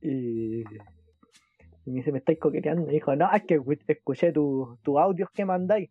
[0.00, 0.64] Y, y
[1.86, 2.86] me dice, me estáis coqueteando.
[2.86, 5.90] Me dijo, no, es que escu- escuché tus tu audios que mandáis.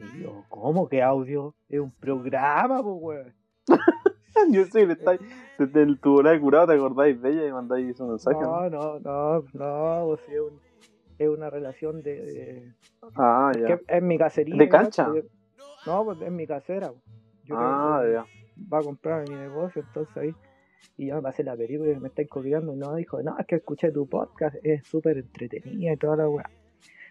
[0.00, 1.54] Y yo, ¿cómo que audio?
[1.68, 3.34] Es un programa, pues, weón.
[4.50, 5.20] Yo sé le estáis
[5.58, 8.38] desde el de curado, te acordáis de ella y mandáis un mensaje.
[8.40, 8.68] ¿no?
[8.70, 10.60] No, no, no, no, sí, es, un-
[11.18, 12.20] es una relación de...
[12.22, 12.72] de-
[13.16, 13.66] Ah, ya.
[13.66, 14.56] que es mi cacería.
[14.56, 15.08] ¿De cancha?
[15.86, 16.88] no, pues es mi casera.
[16.88, 17.02] pues.
[17.44, 18.68] Yo Ah, creo que- ya.
[18.72, 20.34] va a comprar mi negocio, entonces ahí.
[20.98, 23.46] Y yo me pasé la película y me está copiando y no dijo, no, es
[23.46, 26.48] que escuché tu podcast, es súper entretenida y toda la weá.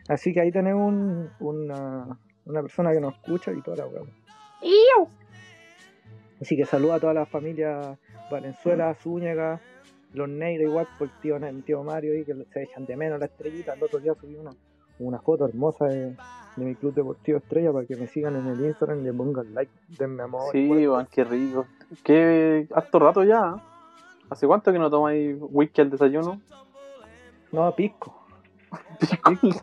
[0.08, 4.02] Así que ahí tenemos un, una, una persona que nos escucha y toda la weá.
[6.42, 7.98] Así que saluda a toda la familia
[8.30, 9.62] Valenzuela, Zúñiga,
[10.14, 13.20] los negros igual, por el tío, el tío Mario ahí, que se echan de menos
[13.20, 13.74] la estrellita.
[13.74, 14.52] El otro día subí una,
[15.00, 16.16] una foto hermosa de,
[16.56, 19.54] de mi club deportivo Estrella para que me sigan en el Instagram y le pongan
[19.54, 20.52] like, denme amor.
[20.52, 21.66] Sí, weón, qué rico.
[22.04, 23.56] Qué harto rato ya.
[23.58, 23.62] ¿eh?
[24.30, 26.42] ¿Hace cuánto que no tomáis whisky al desayuno?
[27.52, 28.26] No, pisco.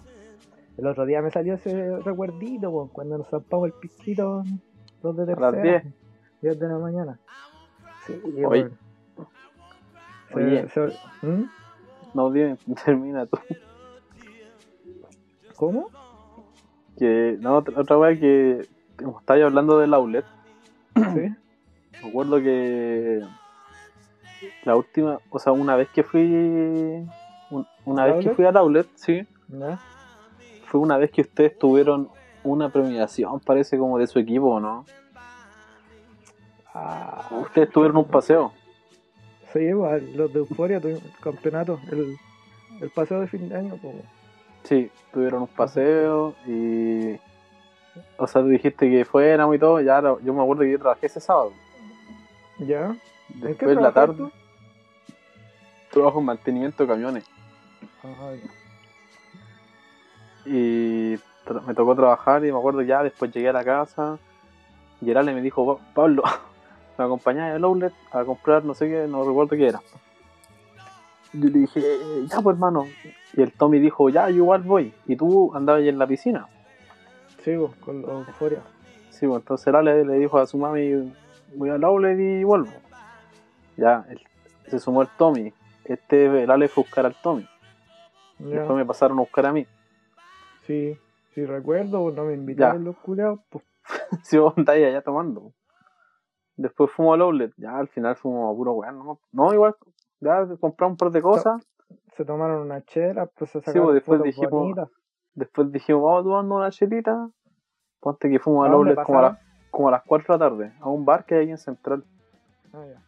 [0.78, 4.42] El otro día me salió ese recuerdito, po, cuando nos zampamos el pisquito
[5.02, 5.80] dos de A las tercera.
[5.80, 5.94] 10.
[6.42, 7.18] 10 de la mañana.
[8.07, 8.68] Sí, Oye.
[10.28, 10.68] Se- Oye.
[10.68, 11.44] se- ¿Mm?
[12.14, 13.38] No, dime, termina tú.
[15.57, 15.88] ¿Cómo?
[16.98, 18.66] Que, no, otra, otra wea que,
[18.98, 20.24] como estáis hablando del outlet,
[20.96, 21.00] ¿Sí?
[22.02, 23.20] me acuerdo que
[24.64, 26.24] la última, o sea, una vez que fui,
[27.50, 29.78] un- una ¿Al vez que fui al outlet, sí, ¿Ya?
[30.66, 32.09] fue una vez que ustedes tuvieron
[32.42, 34.85] una premiación, parece como de su equipo, ¿no?
[36.74, 38.52] Ah, Ustedes tuvieron un paseo.
[39.52, 42.16] sí, igual, los de Euforia tuvimos el campeonato, el,
[42.80, 43.92] el paseo de fin de año, po.
[44.64, 47.16] Sí, tuvieron un paseo y.
[48.16, 49.80] O sea, tú dijiste que fuéramos y todo.
[49.80, 51.52] Ya yo me acuerdo que yo trabajé ese sábado.
[52.58, 52.87] ¿Ya?
[52.87, 53.00] ¿En
[53.40, 54.30] qué Después en la tarde, tú?
[55.90, 57.24] trabajo en mantenimiento de camiones.
[58.02, 58.50] Ajá, ya.
[60.50, 61.18] Y
[61.66, 63.02] me tocó trabajar y me acuerdo ya.
[63.02, 64.18] Después llegué a la casa.
[65.00, 66.22] Y Gerale me dijo: "Pa- Pablo,
[66.98, 69.81] me acompañás al outlet a comprar no sé qué, no recuerdo qué era.
[71.33, 72.87] Yo le dije: "Eh, Ya, pues hermano.
[73.35, 74.92] Y el Tommy dijo: Ya, yo igual voy.
[75.07, 76.46] Y tú andabas ahí en la piscina.
[77.42, 78.61] Sí, po, con los Euforia.
[79.11, 81.12] Sí, pues entonces el Ale le dijo a su mami,
[81.55, 82.70] voy al outlet y vuelvo.
[83.76, 84.20] Ya, el-
[84.68, 85.52] se sumó el Tommy.
[85.85, 87.46] Este, el Ale fue a buscar al Tommy.
[88.38, 88.46] Ya.
[88.59, 89.66] Después me pasaron a buscar a mí.
[90.66, 90.96] Sí,
[91.35, 92.85] sí recuerdo, no me invitaron Ya.
[92.85, 93.64] los culeados, pues.
[94.22, 95.52] Si vos andáis allá tomando.
[96.57, 97.53] Después fuimos al outlet.
[97.57, 98.99] Ya, al final fuimos a puro weón.
[98.99, 99.75] No, no, igual,
[100.21, 101.62] ya compramos un par de cosas.
[102.17, 104.91] se tomaron una chela, pues se Sí, sacaron pues, después dijimos, bonitas.
[105.35, 107.31] Después dijimos, vamos tomando una chelita.
[108.01, 109.38] Ponte que fuimos ¿A outlet como a, las,
[109.71, 110.73] como a las 4 de la tarde.
[110.81, 112.05] A un bar que hay en Central.
[112.73, 113.03] Ah, ya.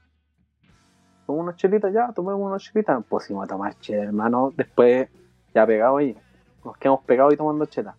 [1.26, 3.00] Tomamos una chelita ya, tomemos una chelita.
[3.00, 4.52] Pusimos a tomar chela, hermano.
[4.56, 5.08] Después,
[5.54, 6.16] ya pegado ahí.
[6.64, 7.96] Nos quedamos pegados y tomando chela.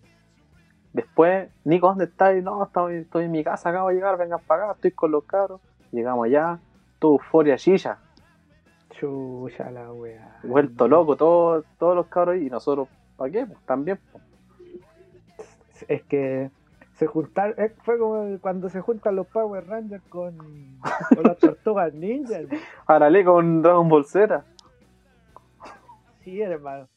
[0.95, 2.41] Después, Nico, ¿dónde estás?
[2.41, 5.25] No, estoy, estoy en mi casa, acabo de llegar, vengan para acá, estoy con los
[5.25, 5.59] cabros.
[5.91, 6.57] Llegamos allá,
[6.99, 7.97] todo euforia chilla,
[8.91, 10.39] Chucha la wea.
[10.43, 12.47] vuelto loco, todos, todos los cabros ahí.
[12.47, 13.45] Y nosotros, ¿para qué?
[13.45, 13.99] Pues también.
[14.09, 14.23] pues.
[15.89, 16.49] Es que
[16.93, 20.37] se juntaron, eh, fue como cuando se juntan los Power Rangers con,
[21.13, 22.39] con las tortugas ninja.
[22.87, 24.45] Arale con Dragon Ball Z.
[26.23, 26.87] Sí, hermano.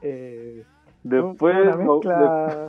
[0.00, 0.64] Eh,
[1.02, 2.68] Después, una mezcla.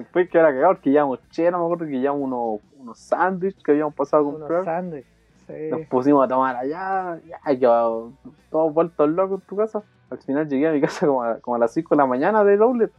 [0.00, 3.72] Después que era cagado, que llevamos chela, me acuerdo que llevamos unos, unos sándwiches que
[3.72, 4.64] habíamos pasado a unos comprar.
[4.64, 5.10] sándwiches.
[5.46, 5.68] Sí.
[5.70, 8.12] Nos pusimos a tomar allá, ya, yo,
[8.50, 9.82] todos vueltos locos en tu casa.
[10.10, 12.44] Al final llegué a mi casa como a, como a las 5 de la mañana
[12.44, 12.92] del outlet.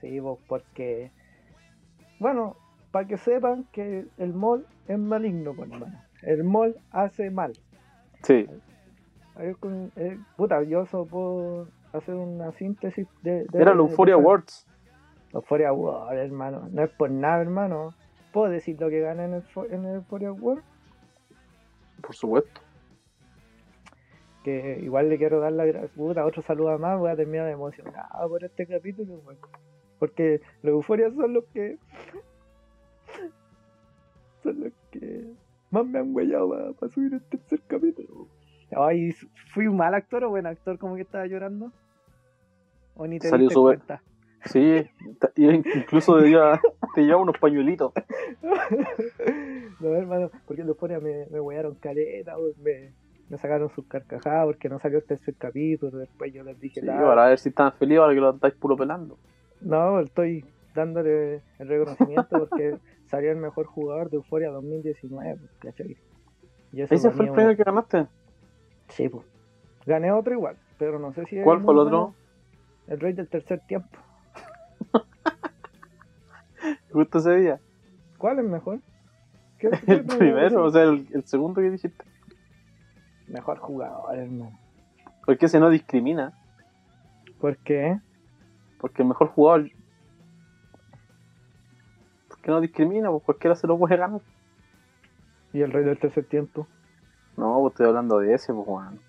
[0.00, 1.10] Sí, vos, porque.
[2.20, 2.56] Bueno,
[2.90, 6.00] para que sepan que el mall es maligno, pues, hermano.
[6.22, 7.52] El mall hace mal.
[8.22, 8.46] Sí,
[9.60, 13.44] con- eh, puta, yo solo puedo hacer una síntesis de.
[13.50, 14.66] de era el Euphoria de Awards.
[15.32, 16.68] Euphoria World, hermano.
[16.70, 17.94] No es por nada, hermano.
[18.32, 20.62] ¿Puedo decir lo que gané en el, en el Euphoria World?
[22.02, 22.60] Por supuesto.
[24.44, 25.64] Que igual le quiero dar la
[25.94, 26.98] puta, otro saludo más.
[26.98, 29.20] Voy a terminar emocionado por este capítulo.
[29.98, 31.78] Porque los Euphoria son los que.
[34.42, 35.34] Son los que
[35.70, 38.28] más me han huellado para subir el tercer capítulo.
[38.76, 39.12] Ay,
[39.52, 41.72] ¿fui un mal actor o buen actor como que estaba llorando?
[42.94, 44.02] ¿O ni te Salió diste cuenta?
[44.44, 44.86] Sí,
[45.36, 46.60] incluso te lleva,
[46.94, 47.92] te lleva unos pañuelitos.
[49.80, 52.92] no, hermano, porque los Euphoria me, me huearon caleta, me,
[53.28, 55.98] me sacaron sus carcajadas porque no salió el tercer capítulo.
[55.98, 58.54] Después yo les dije, Sí, "Ah, para ver si están felices ahora que lo estáis
[58.54, 59.18] puro pelando.
[59.60, 62.76] no, estoy dándole el reconocimiento porque
[63.10, 65.96] salió el mejor jugador de Euforia 2019, pues, ¿cachai?
[66.72, 68.06] Y eso ¿Ese fue el premio que ganaste?
[68.88, 69.24] Sí, pues.
[69.86, 71.98] Gané otro igual, pero no sé si ¿Cuál fue el otro?
[71.98, 72.14] bueno.
[72.86, 73.88] El rey del tercer tiempo.
[76.92, 77.60] Justo ese día.
[78.18, 78.80] ¿Cuál es mejor?
[79.58, 82.04] ¿Qué- qué El primero, o sea, el, el segundo que dijiste.
[83.28, 84.58] Mejor jugador, hermano.
[85.26, 86.32] Porque ese no discrimina.
[87.40, 88.00] ¿Por qué?
[88.80, 89.70] Porque el mejor jugador.
[92.28, 94.20] Porque no discrimina, pues cualquiera se lo puede ganar.
[95.52, 96.66] Y el rey del tercer tiempo.
[97.36, 99.00] No, pues estoy hablando de ese, pues weón.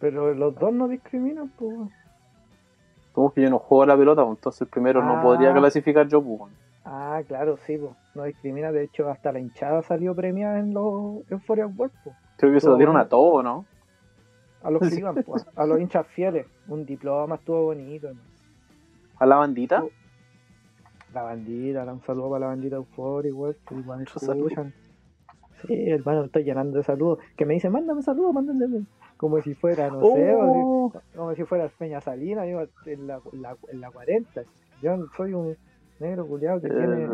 [0.00, 1.90] Pero los dos no discriminan, pues.
[3.18, 5.22] Como que yo no juego a la pelota, pues, entonces el primero no Ah.
[5.24, 6.52] podría clasificar yo, pues.
[6.84, 7.90] Ah, claro, sí, pues.
[8.14, 12.14] No discrimina, de hecho, hasta la hinchada salió premiada en los Euphoria World, pues.
[12.36, 13.04] Creo que se lo dieron bueno.
[13.04, 13.64] a todos, ¿no?
[14.62, 15.00] A los que Sí.
[15.00, 15.44] iban, pues.
[15.56, 16.46] A los hinchas fieles.
[16.68, 18.28] Un diploma estuvo bonito, hermano.
[19.18, 19.82] A la bandita.
[21.12, 24.72] La bandita, un saludo para la bandita Euphoria, igual, que igual escuchan.
[25.66, 27.18] Sí, hermano, estoy llenando de saludos.
[27.36, 28.84] Que me dicen, mándame saludos, mándame.
[29.18, 30.92] Como si fuera, no sé, Oh.
[31.14, 34.42] como si fuera Peña Salina, yo en la, la- en la 40.
[34.80, 35.56] Yo soy un
[36.00, 36.70] negro culiado que Eh.
[36.70, 37.08] tiene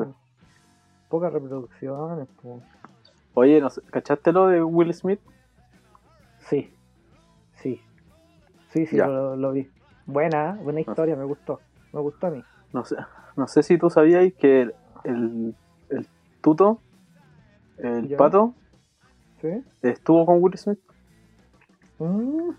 [1.09, 2.29] pocas reproducciones.
[3.35, 5.19] Oye, no ¿cachaste lo de Will Smith?
[6.40, 6.73] Sí,
[7.55, 7.81] sí,
[8.69, 9.71] sí, sí, lo, lo vi.
[10.07, 11.61] Buena, buena historia, me gustó,
[11.93, 12.45] me gustó a mí.
[12.75, 12.97] No sé,
[13.37, 15.55] no sé si tú sabías que el, el,
[15.88, 16.07] el
[16.43, 16.81] tuto,
[17.79, 18.19] el Ya.
[18.19, 18.53] pato,
[19.40, 19.64] ¿Sí?
[19.81, 20.79] estuvo con Will Smith.
[21.98, 22.50] Mm.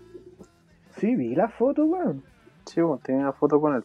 [0.96, 2.22] Sí, vi la foto, weón.
[2.64, 3.84] Sí, pues, tenía una foto con él.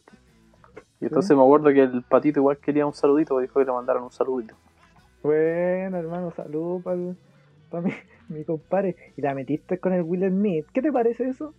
[1.00, 4.04] Y entonces me acuerdo que el patito igual quería un saludito, dijo que le mandaron
[4.04, 4.56] un saludito.
[5.24, 7.92] Bueno, hermano, salud para mi,
[8.30, 8.96] mi compadre.
[9.18, 10.68] Y la metiste con el Will Smith.
[10.74, 11.54] ¿Qué te parece eso?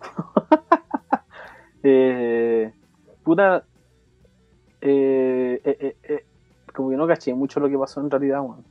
[1.88, 2.72] Eh,
[3.22, 3.64] puta,
[4.80, 6.24] eh, eh, eh, eh,
[6.74, 8.64] como que no caché mucho lo que pasó en realidad, weón.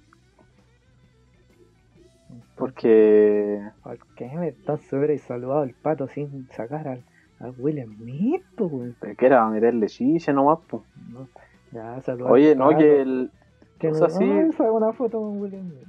[2.56, 7.04] Porque, ¿Por qué me entonces hubierais saludado al pato sin sacar al,
[7.40, 10.84] al Will Smith, pues, que era meterle chiche nomás, pues.
[11.12, 11.28] No,
[11.72, 12.78] ya, Oye, no, pato.
[12.78, 13.32] que el,
[13.80, 14.24] Que no, sea, sí.
[14.24, 15.88] Ay, fue una foto con Will Smith.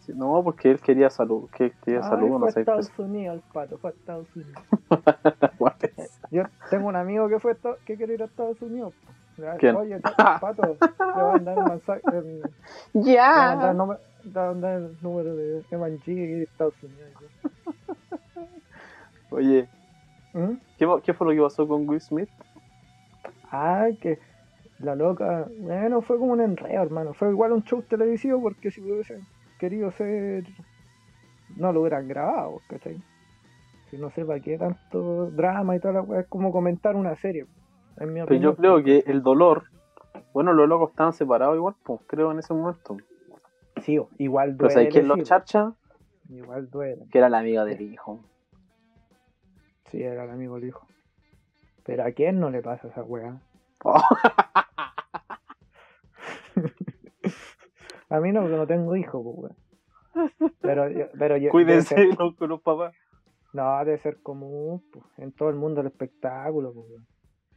[0.00, 2.60] sí, no, porque él quería salud, que él quería Ay, salud, fue no a sé.
[2.60, 3.08] Estados pues.
[3.08, 4.62] Unidos el pato, fue a Estados Unidos.
[5.58, 6.20] pues.
[6.30, 8.94] Yo tengo un amigo que fue que quiere ir a Estados Unidos.
[9.06, 9.12] po.
[9.38, 9.76] Ya, ¿Quién?
[9.76, 10.00] Oye,
[10.40, 10.76] pato,
[11.14, 12.02] te va a mandar un mensaje.
[12.12, 12.42] em,
[12.92, 16.06] Te va a mandar el número- te va a mandar el número de Eman G
[16.14, 17.12] de Estados Unidos.
[19.30, 19.68] Oye,
[20.34, 20.54] ¿Mm?
[20.78, 22.28] ¿qué, pa- ¿qué fue lo que pasó con Will Smith?
[23.50, 24.18] Ah, que
[24.80, 25.46] la loca.
[25.60, 27.14] Bueno, fue como un enredo, hermano.
[27.14, 29.20] Fue igual un show televisivo porque si hubiesen
[29.58, 30.44] querido ser.
[31.56, 32.96] No lo hubieran grabado, ¿cachai?
[33.90, 37.16] Si no sé para qué tanto drama y toda la weá, es como comentar una
[37.16, 37.46] serie.
[38.00, 39.64] En mi Pero yo creo que el dolor,
[40.32, 42.96] bueno, los locos estaban separados igual, pues, creo en ese momento.
[43.82, 44.74] Sí, igual Pero duele.
[44.74, 45.72] ¿sabes quién los charcha?
[46.28, 47.06] Igual duele.
[47.10, 48.24] Que era la amiga del hijo.
[49.86, 50.86] Sí, era el amigo del hijo.
[51.84, 53.40] Pero a quién no le pasa esa weá.
[53.84, 53.94] Oh.
[58.10, 59.56] a mí no, porque no tengo hijos, pues, weón.
[60.60, 61.50] Pero, yo- pero yo.
[61.50, 62.94] Cuídense ser- con los papás.
[63.52, 67.06] no, debe ser común, pues, en todo el mundo del espectáculo, pues, weón.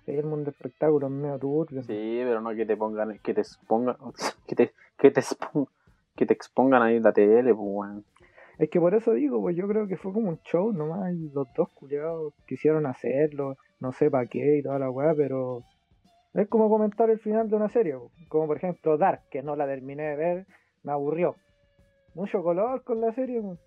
[0.06, 1.84] Sí, el mundo del espectáculo es medio turbio.
[1.84, 3.96] Sí, pero no que te pongan, que te expongan,
[4.48, 5.68] que te, que te, expon-
[6.16, 8.06] que te expongan ahí en la tele, pues, weón.
[8.58, 11.30] Es que por eso digo, pues yo creo que fue como un show nomás y
[11.30, 15.64] los dos culiados quisieron hacerlo, no sé para qué y toda la weá, pero
[16.34, 18.12] es como comentar el final de una serie, po.
[18.30, 20.46] como por ejemplo Dark, que no la terminé de ver,
[20.84, 21.36] me aburrió.
[22.14, 23.58] Mucho color con la serie, no,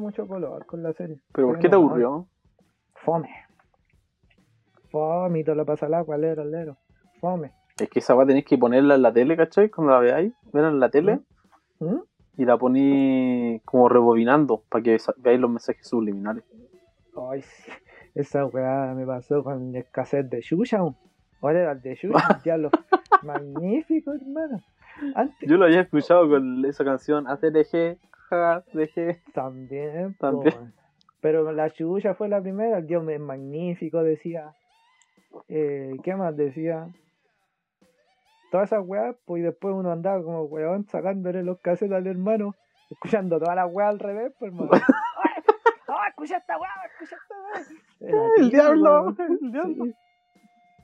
[0.00, 1.20] mucho color con la serie.
[1.32, 2.26] Pero ¿por qué te aburrió?
[2.94, 3.28] Fome.
[4.90, 6.76] Fome, y todo lo pasa al agua, alero, alero.
[7.20, 7.52] Fome.
[7.78, 9.70] Es que esa va tenéis que ponerla en la tele, ¿cachai?
[9.70, 11.20] Cuando la veáis, verla en la tele
[11.78, 11.96] ¿Mm?
[12.36, 16.44] y la poní como rebobinando para que veáis los mensajes subliminales.
[17.16, 17.70] Ay, sí.
[18.14, 20.78] Esa weá me pasó con el cassette de Shusha.
[21.40, 22.70] Ahora era el de Shusha, diablo.
[23.22, 24.60] Magnífico, hermano.
[25.14, 27.96] Antes Yo lo había escuchado con esa canción ACDG,
[28.30, 29.32] ACDG.
[29.32, 30.74] también, También.
[31.20, 34.54] Pero la Shusha fue la primera, el Dios es magnífico, decía.
[35.48, 36.88] Eh, ¿Qué más decía?
[38.50, 42.54] Todas esas weas, pues y después uno andaba como weón sacándole los cassettes al hermano,
[42.90, 44.70] escuchando todas las weas al revés, pues hermano.
[44.72, 44.80] ¡Ay,
[45.88, 46.70] ay, escucha esta wea!
[46.92, 48.08] ¡Escucha esta wea!
[48.08, 49.16] Era El diablo, weón.
[49.42, 49.84] el diablo.
[49.84, 49.94] Sí.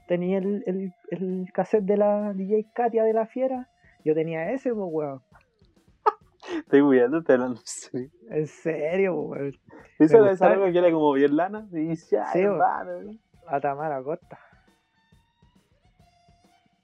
[0.06, 3.68] Tenía el, el, el cassette de la DJ Katia de la Fiera.
[4.04, 5.20] Yo tenía ese, pues, weón.
[6.58, 8.10] Estoy cuidando, te hablando en serio.
[8.30, 9.52] En serio, pues, weón.
[9.98, 11.66] Me era loca que era como bien lana.
[11.72, 12.52] Y dice, Sí, "Ay, bo.
[12.52, 13.18] hermano".
[13.48, 14.38] A Tamara Costa.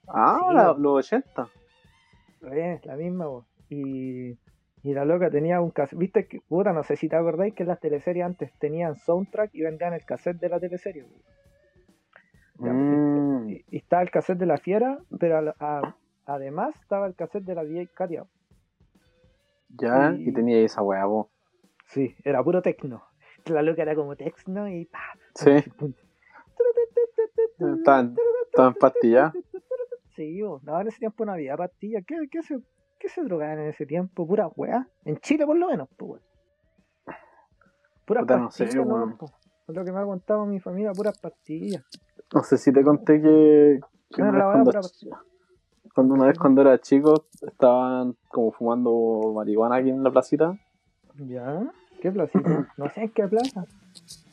[0.07, 0.79] Ah, Sí, la- bo.
[0.79, 1.47] los 80.
[2.51, 3.25] Eh, la misma.
[3.69, 4.31] Y,
[4.83, 5.97] y la loca tenía un cassette.
[5.99, 9.61] Viste que, puta, no sé si te acordáis que las teleseries antes tenían soundtrack y
[9.61, 11.05] vendían el cassette de la teleserie,
[12.55, 13.49] Mm.
[13.49, 15.95] Y, y estaba el cassette de la Fiera, pero a- a-
[16.27, 18.25] además estaba el cassette de la DJ Katia.
[19.69, 21.29] Ya, Y- y tenía esa weá, po.
[21.87, 23.03] Sí, era puro tecno.
[23.45, 24.99] La loca era como tecno y pa.
[25.35, 25.51] Sí,
[27.63, 29.33] estaban estaban pastilladas.
[30.15, 32.03] Sí, no, en ese tiempo no había pastillas.
[32.05, 32.59] ¿Qué, qué, se,
[32.99, 34.27] ¿Qué se drogaban en ese tiempo?
[34.27, 34.87] Pura weá.
[35.05, 36.21] En Chile por lo menos, pues.
[38.05, 38.65] Puras no sé.
[38.65, 41.83] Es lo que me ha contado mi familia, puras pastillas.
[42.33, 45.17] No sé si te conté que, que No, una, la vez cuando, pura pastilla.
[45.95, 50.57] cuando una vez cuando era chico estaban como fumando marihuana aquí en la placita.
[51.15, 51.71] ¿Ya?
[52.01, 52.67] ¿Qué placita?
[52.77, 53.65] no sé en qué plaza.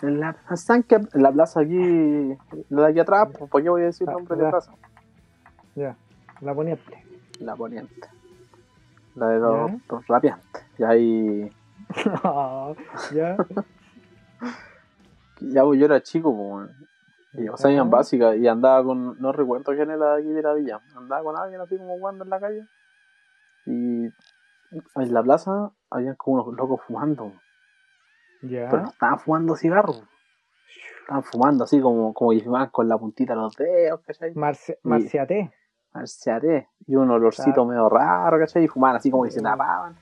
[0.02, 0.96] En la, ¿saben qué?
[0.96, 2.36] En la plaza aquí,
[2.70, 4.72] la de aquí atrás, pues, ¿por qué voy a decir Ah, nombre de plaza?
[5.74, 5.96] Ya,
[6.40, 7.04] la poniente.
[7.40, 8.08] La poniente.
[9.14, 9.78] La de los, Ya.
[9.90, 10.64] los rapiantes.
[10.78, 11.50] Y ahí,
[13.14, 13.36] ya.
[15.40, 16.70] ya pues, yo era chico, pues.
[17.32, 20.42] Y, o sea, en básica, y andaba con, no recuerdo quién era de aquí de
[20.42, 22.66] la villa, andaba con alguien así como jugando en la calle.
[23.66, 27.32] Y en la plaza habían como unos locos fumando,
[28.40, 30.02] Pero no estaban fumando cigarros.
[31.00, 34.34] Estaban fumando así como, como que fumaban con la puntita de los dedos, ¿cachai?
[34.34, 35.52] Marci Y- Marciaté.
[35.92, 36.68] Marciaré.
[36.86, 38.64] Y un olorcito medio raro, ¿cachai?
[38.64, 39.96] Y fumaban así como que se tapaban.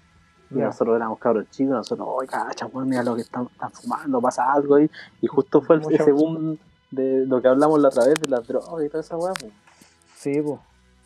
[0.50, 4.50] Y nosotros éramos cabros chicos, nosotros, oye, cacha, mira lo que están, están fumando, pasa
[4.52, 4.90] algo ahí.
[5.20, 6.58] Y justo fue el- Mucha- ese boom
[6.90, 9.32] de lo que hablamos la otra vez de las drogas y toda esa weá.
[9.38, 9.52] pues.
[10.14, 10.60] Sí, po.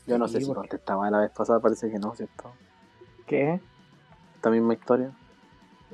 [0.07, 2.53] Yo no Sí, sé si porque- contestaba la vez pasada, parece que no, ¿cierto?
[3.27, 3.61] ¿Qué?
[4.37, 5.11] Esta misma historia.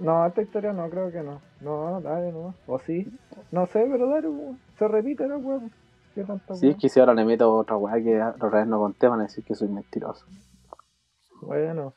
[0.01, 1.41] No, esta historia no, creo que no.
[1.61, 2.55] No, dale, no.
[2.67, 3.07] O sí.
[3.51, 4.29] No sé, pero dale.
[4.79, 5.61] Se repite la weá.
[6.15, 8.79] ¿Qué tanta Sí, es que si ahora le meto otra weá que otra vez no
[8.79, 10.25] conté, van a decir que soy mentiroso.
[11.43, 11.93] Bueno.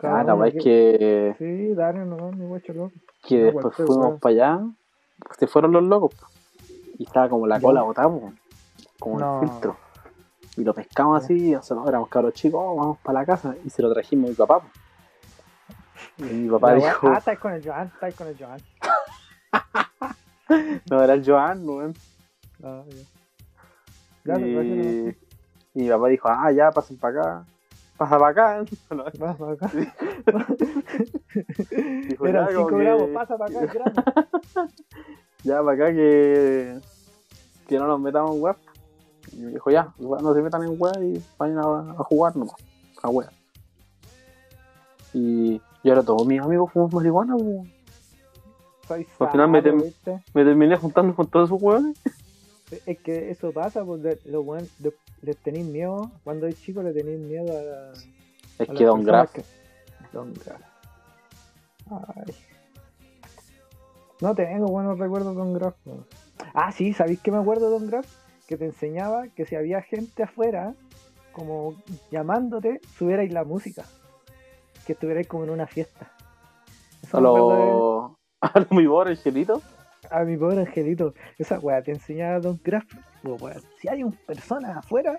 [0.00, 2.92] Ah, la weá es que- que, Sí, dale, no, mi guacho loco.
[3.26, 4.60] que No, después fuimos para allá,
[5.38, 6.14] se fueron los locos.
[6.98, 8.32] Y estaba como la cola botada, po,
[9.00, 9.42] como No.
[9.42, 9.76] el filtro.
[10.56, 13.56] Y lo pescamos así, y nosotros éramos cabros chicos, oh, vamos para la casa.
[13.64, 14.62] Y se lo trajimos a mi papá.
[16.18, 18.60] Y mi papá dijo, Ah, estáis con el Joan, estáis con el Joan.
[20.90, 21.94] no era el Joan, weón.
[22.62, 22.82] Ah,
[24.24, 24.38] ya.
[24.38, 25.16] Y,
[25.74, 27.46] mi papá dijo, ah, ya, pasen para acá.
[27.96, 28.64] Pasa para acá.
[28.90, 29.70] No, Vas para acá.
[32.08, 34.04] dijo, como 5 que- gramos, pasa para acá, gramos.
[35.42, 36.78] Ya, para acá que,
[37.68, 38.56] que no nos metamos en web.
[39.32, 41.62] Y me dijo, ya, no se metan en web y vayan a,
[41.98, 42.54] a jugar nomás,
[43.02, 43.28] a web.
[45.12, 47.36] Y, y ahora todos mis amigos fuman marihuana.
[48.88, 49.62] Soy Al final me
[50.44, 51.96] terminé juntando con todos esos hueones.
[52.86, 56.82] Es que eso pasa, pues de- los weones de- les tenéis miedo, cuando es chico
[56.82, 57.92] le tenéis miedo a,
[58.62, 59.44] Es a que Don personas Graf, que-
[60.12, 60.60] Don Graf.
[61.90, 62.34] Ay.
[64.20, 65.74] No tengo buenos recuerdos de Don Graf.
[66.54, 68.06] Ah, sí, ¿sabéis qué me acuerdo de Don Graf?
[68.46, 70.74] Que te enseñaba que si había gente afuera,
[71.32, 71.74] como
[72.10, 73.84] llamándote, subierais la música.
[74.86, 76.10] Que estuvierais como en una fiesta.
[77.02, 79.62] Eso a acuerdo de- a mi pobre angelito.
[80.10, 81.14] a mi pobre angelito.
[81.38, 82.84] Esa weá te enseñaba Don Graf.
[83.22, 85.18] Digo, weá, si hay un persona afuera,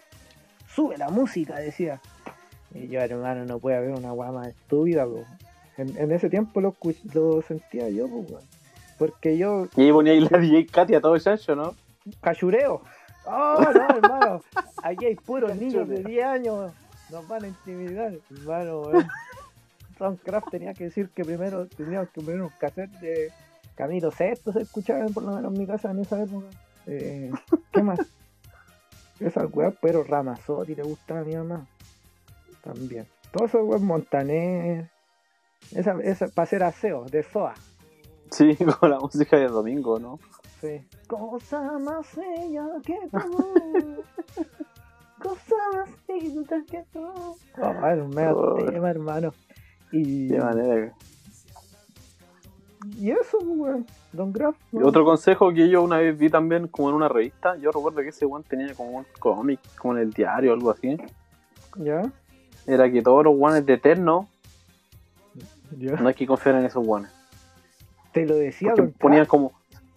[0.68, 1.99] sube la música, decía.
[2.74, 5.24] Y yo, hermano, no puede haber una weá más estúpida, po.
[5.78, 6.76] En, en ese tiempo lo,
[7.13, 8.26] lo sentía yo, po.
[8.99, 11.74] Porque yo Y ahí ponía ahí la DJ Katia todo chancho, ¿no?
[12.22, 12.82] cachureo.
[13.26, 14.41] Oh, no, hermano.
[14.84, 16.72] Aquí hay puros niños de 10 años.
[17.11, 19.07] Nos van a intimidar, hermano, weón.
[20.00, 23.32] Don Craft tenía que decir que primero teníamos que poner un cassette de
[23.76, 26.48] Camilo Sesto, se escuchaba por lo menos en mi casa en esa época.
[26.88, 27.32] Eh,
[27.72, 28.00] ¿Qué más?
[29.20, 31.66] Esa weá, pero Ramazotti le gustaba a mi mamá.
[32.64, 33.08] También.
[33.32, 34.89] Todo eso weón Montaner.
[35.72, 37.54] Esa, esa para hacer aseo, de SOA.
[38.32, 40.20] Sí, con la música de domingo, ¿no?
[40.62, 40.86] Sí.
[41.08, 44.04] Cosa más bella que tú.
[45.22, 47.00] Cosa más linda que tú.
[47.08, 47.38] Oh,
[47.88, 48.56] era un medio Oh.
[48.66, 49.34] tema, hermano.
[49.91, 50.93] Y, De manera.
[52.97, 53.86] y eso, pues, weón.
[54.11, 54.55] Don Graf.
[54.71, 54.88] Y weón.
[54.89, 58.09] otro consejo que yo una vez vi también como en una revista, yo recuerdo que
[58.09, 60.97] ese one tenía como un cómic, como en el diario o algo así,
[61.77, 62.01] ¿Ya?
[62.65, 64.27] era que todos los ones de Eterno,
[65.77, 65.93] ¿Ya?
[65.93, 67.11] no hay que confiar en esos ones.
[68.13, 69.51] Te lo decía Porque ponían como,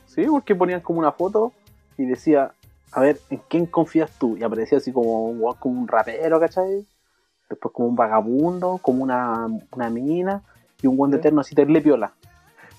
[0.07, 1.53] sí, porque ponían como una foto
[1.97, 2.53] y decía,
[2.91, 4.37] a ver, ¿en quién confías tú?
[4.37, 6.85] Y aparecía así como un weón, como un rapero, ¿cachai?
[7.49, 10.43] Después como un vagabundo, como una, una mina,
[10.83, 11.17] y un Ya.
[11.17, 12.13] Eterno así terrible piola.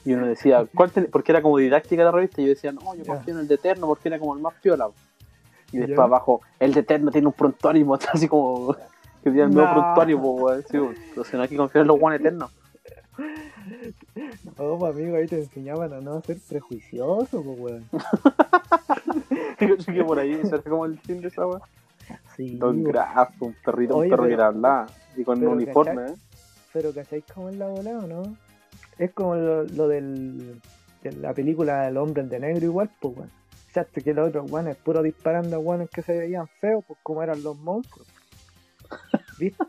[0.05, 1.09] Y uno decía, ¿cuál ten-?
[1.11, 3.55] porque era como didáctica la revista, y yo decía, no, yo confío en el de
[3.55, 4.89] Eterno porque era como el más piola.
[5.71, 6.03] Y después Ya.
[6.03, 8.73] abajo, el de Eterno tiene un prontuario así como
[9.23, 10.65] que tiene el nuevo prontuario, pues.
[10.69, 12.51] Sí, entonces no hay que confiar en los One Eternos.
[14.57, 17.85] Oh, pues, amigo, ahí te enseñaban a no ser prejuicioso, pues, weón.
[19.59, 21.61] Yo creo que por ahí se hace como el fin de esa weón.
[22.39, 22.83] Sí, Don weón.
[22.93, 24.87] Graf, un perrito, Oye, un perro pero- que habla
[25.17, 26.13] y con pero, uniforme, ¿cachai?
[26.13, 26.19] ¿eh?
[26.71, 28.37] Pero ¿cacháis cómo es la bola o no?
[28.97, 30.61] Es como lo, lo del,
[31.03, 33.31] de la película El hombre de negro igual, pues weón.
[33.67, 37.21] Fíjate que los otros guanes puro disparando a guanes que se veían feos, pues como
[37.21, 38.07] eran los monstruos.
[39.37, 39.65] ¿Viste?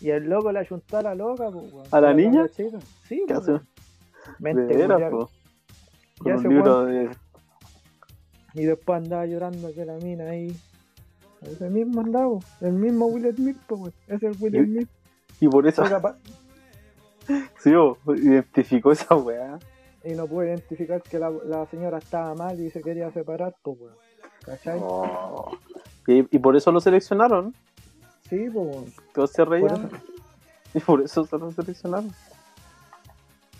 [0.00, 1.86] Y el loco le ayuntó a la loca, pues weón.
[1.90, 2.48] ¿A la niña?
[2.48, 2.78] chica.
[3.06, 3.52] Sí, ¿Qué pues, hace?
[3.52, 3.60] De
[4.38, 5.12] Mente veras.
[6.20, 7.10] Con un libro de.
[8.54, 10.56] Y después andaba llorando que la mina ahí.
[11.42, 13.92] Ese mismo andaba, el mismo Will Smith, pues.
[14.08, 14.88] Es el Will Smith.
[15.40, 15.84] Y por eso,
[17.62, 19.58] sí, bo, identificó esa weá.
[20.04, 23.78] y no pude identificar que la, la señora estaba mal y se quería separar, pues,
[23.80, 23.94] weón.
[24.44, 24.80] ¿Cachai?
[24.82, 25.50] Oh.
[26.06, 27.54] Y, y por eso lo seleccionaron.
[28.28, 28.96] Sí, pues.
[29.14, 29.90] Todos se reían.
[30.74, 32.10] Y por eso se lo seleccionaron.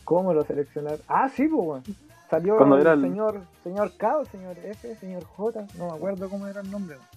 [0.05, 1.01] ¿Cómo lo seleccionaron?
[1.09, 1.83] Ah, sí, pues, weón.
[2.31, 6.29] Salió Cuando el era el- señor, señor K señor F, señor J, no me acuerdo
[6.29, 6.97] cómo era el nombre.
[6.97, 7.09] weón.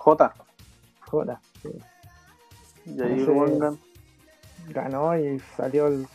[0.00, 0.34] J.
[1.00, 1.68] J, sí.
[2.86, 3.78] Y ahí pongan.
[4.68, 6.06] Ganó y salió el...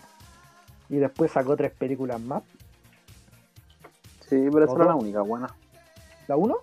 [0.89, 2.41] Y después sacó tres películas más.
[4.27, 5.55] Sí, pero esa ¿O era la única buena.
[6.27, 6.57] ¿La uno?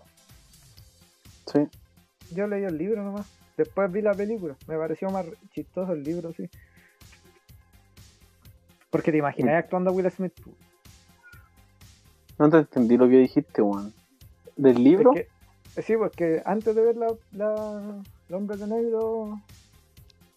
[1.46, 1.68] Sí.
[2.32, 3.26] Yo leí el libro nomás.
[3.56, 4.56] Después vi la película.
[4.66, 6.50] Me pareció más chistoso el libro, sí.
[8.90, 10.34] Porque te imaginas actuando a Will Smith.
[12.38, 13.94] No te entendí lo que dijiste, weón.
[14.56, 15.14] ¿Del libro?
[15.14, 15.41] Es que-
[15.78, 19.38] sí, porque antes de ver la, la, el hombre de negro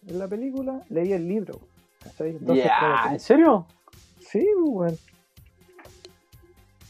[0.06, 1.58] en la película, leí el libro.
[2.04, 2.40] Entonces,
[3.10, 3.66] ¿En serio?
[4.20, 4.98] Sí, pues, weón.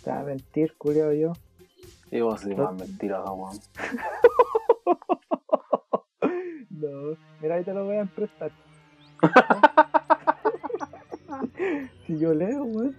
[0.04, 1.32] Te a mentir, culiao yo.
[2.10, 2.64] Y vos sí, No.
[2.64, 3.58] más mentiroso, weón.
[6.70, 8.52] No, mira, ahí te lo voy a prestar.
[12.06, 12.94] si yo leo, weón.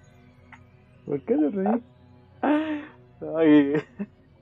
[1.05, 1.83] ¿Por qué te reí?
[2.41, 3.73] Ay,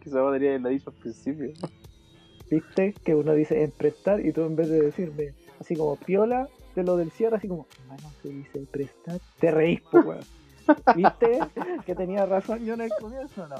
[0.05, 1.51] quizá podría haberlo dicho al principio.
[2.49, 2.93] ¿Viste?
[3.03, 6.83] Que uno dice en prestar y tú en vez de decirme así como piola de
[6.83, 10.23] lo del cierre, así como, hermano, se dice prestar, te reís, pues, weón.
[10.95, 11.39] ¿Viste?
[11.85, 13.55] Que tenía razón yo en el comienzo, ¿no?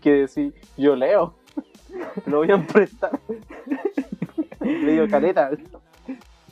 [0.00, 1.34] Que decir, yo leo.
[2.26, 3.18] Lo voy a prestar.
[4.60, 5.50] Le digo caleta.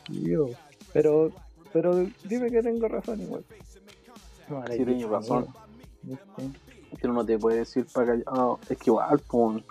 [0.06, 0.48] Tío.
[0.92, 1.30] Pero,
[1.72, 3.44] pero dime que tengo razón igual.
[4.48, 5.46] No, Sí, tengo razón.
[7.00, 8.16] Pero no te puede decir para.
[8.16, 9.62] No, es que igual, pues.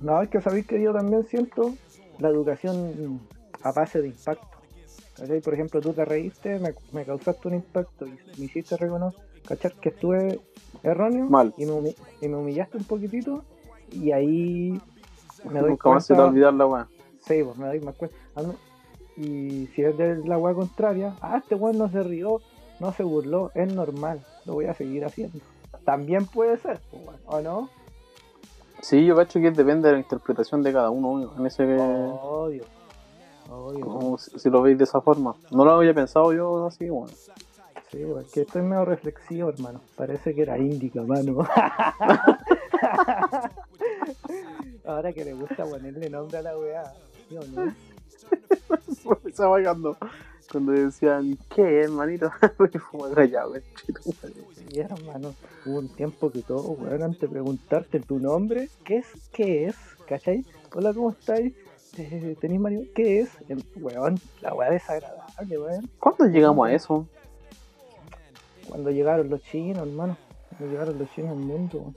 [0.00, 1.74] No, es que sabéis que yo también siento
[2.18, 3.20] la educación
[3.62, 4.46] a base de impacto.
[5.16, 5.40] ¿Cachai?
[5.40, 9.20] Por ejemplo, tú te reíste, me, me causaste un impacto y me hiciste reconocer.
[9.80, 10.40] Que estuve
[10.82, 11.52] erróneo Mal.
[11.56, 13.42] Y, me y me humillaste un poquitito
[13.90, 14.80] y ahí
[15.44, 16.26] me doy Nunca cuenta.
[16.26, 16.88] olvidar la weá.
[17.26, 18.16] Sí, pues me doy más cuenta.
[18.36, 18.42] Ah.
[19.16, 22.40] Y si es de la weá contraria, ah, este weón no se rió,
[22.78, 25.38] no se burló, es normal, lo voy a seguir haciendo.
[25.84, 27.68] También puede ser, pues, ¿o no?
[28.82, 31.64] Sí, yo cacho que depende de la interpretación de cada uno en ese.
[31.64, 32.64] Obvio.
[33.50, 33.84] Obvio.
[33.84, 35.34] como si, si lo veis de esa forma.
[35.50, 37.12] No lo había pensado yo así, bueno.
[37.90, 39.80] Sí, porque estoy medio reflexivo, hermano.
[39.96, 41.38] Parece que era índica, mano.
[44.84, 46.92] Ahora que le gusta ponerle nombre a la weá.
[47.28, 47.74] ¿sí o no?
[49.24, 49.96] Estaba cuando,
[50.50, 52.30] cuando decían, ¿qué, hermanito?
[52.92, 53.62] Güey.
[54.68, 55.34] Sí, hermano.
[55.64, 59.06] Hubo un tiempo que todo, weón, antes de preguntarte tu nombre, ¿qué es?
[59.32, 59.76] ¿Qué es?
[60.08, 60.44] ¿Cachai?
[60.74, 61.54] Hola, ¿cómo estáis?
[62.40, 62.84] ¿Tenéis marido?
[62.94, 63.30] ¿Qué es?
[63.48, 65.90] El weón, la weá desagradable, weón.
[65.98, 67.06] ¿Cuándo llegamos a eso?
[68.68, 70.16] Cuando llegaron los chinos, hermano.
[70.48, 71.96] Cuando llegaron los chinos al mundo, weón.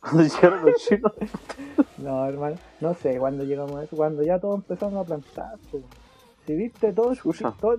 [0.00, 1.12] Cuando llegaron los chinos.
[1.98, 5.58] No, hermano, no sé cuándo llegamos a eso, cuando ya todos empezamos a plantar.
[5.70, 5.82] pues.
[6.46, 7.12] Si viste, todo,
[7.60, 7.76] todo,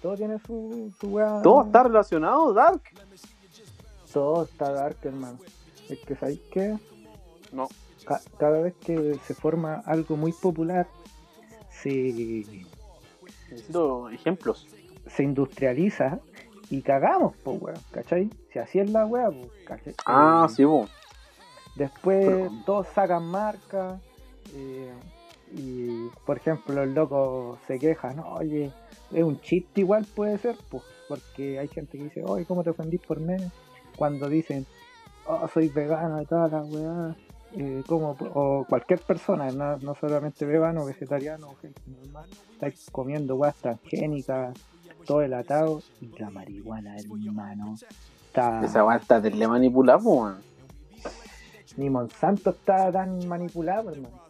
[0.00, 1.42] todo tiene su, su weá.
[1.42, 2.82] Todo está relacionado, Dark.
[4.12, 5.38] Todo está dark, hermano.
[5.88, 6.78] Es que, ¿sabéis qué?
[7.50, 7.66] No.
[8.06, 10.86] Ca- cada vez que se forma algo muy popular,
[11.82, 11.90] se,
[13.50, 14.68] Necesito ejemplos.
[15.08, 16.20] se industrializa
[16.70, 18.30] y cagamos, pues, weón, ¿cachai?
[18.52, 19.94] Si así es la weá, pues, ¿cachai?
[20.06, 20.88] Ah, Eh, sí, vos.
[21.76, 24.00] Después Pero- todos sacan marcas
[24.54, 24.92] eh,
[25.56, 28.72] y, por ejemplo, el loco se queja, no, oye,
[29.12, 32.70] es un chiste igual puede ser, pues, porque hay gente que dice, oye, ¿cómo te
[32.70, 33.36] ofendís por mí?
[33.96, 34.66] Cuando dicen,
[35.26, 37.16] oh, soy vegano y toda la weá,
[37.56, 42.68] eh, ¿cómo pu- o cualquier persona, no, no solamente vegano, vegetariano o gente normal, está
[42.90, 44.56] comiendo weas transgénicas,
[45.06, 47.74] todo el atado y la marihuana, hermano.
[48.26, 48.64] Está...
[48.64, 50.53] Esa weá está de manipulada, po, weón.
[51.76, 54.20] Ni Monsanto está tan manipulado, hermano.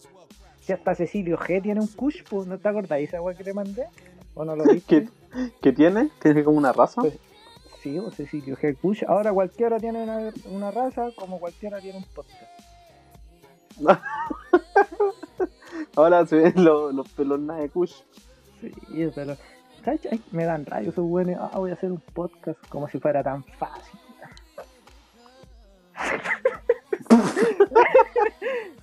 [0.60, 3.52] Si hasta Cecilio G tiene un kush, pues, ¿no te acordáis esa weá que te
[3.52, 3.86] mandé?
[4.34, 5.08] ¿O no lo viste?
[5.32, 6.10] ¿Qué, ¿Qué tiene?
[6.22, 7.02] ¿Tiene como una raza?
[7.02, 7.18] Pues-
[7.82, 9.04] Sí, o Cecilio G kush.
[9.06, 12.42] Ahora cualquiera tiene una, una raza, como cualquiera tiene un podcast.
[15.96, 17.92] Ahora se ven los, los pelos nada de Kush.
[18.60, 18.72] Sí,
[19.14, 19.36] pero...
[19.84, 20.18] ¿cachai?
[20.32, 21.36] Me dan rayos esos buenos.
[21.38, 23.93] Ah, voy a hacer un podcast como si fuera tan fácil.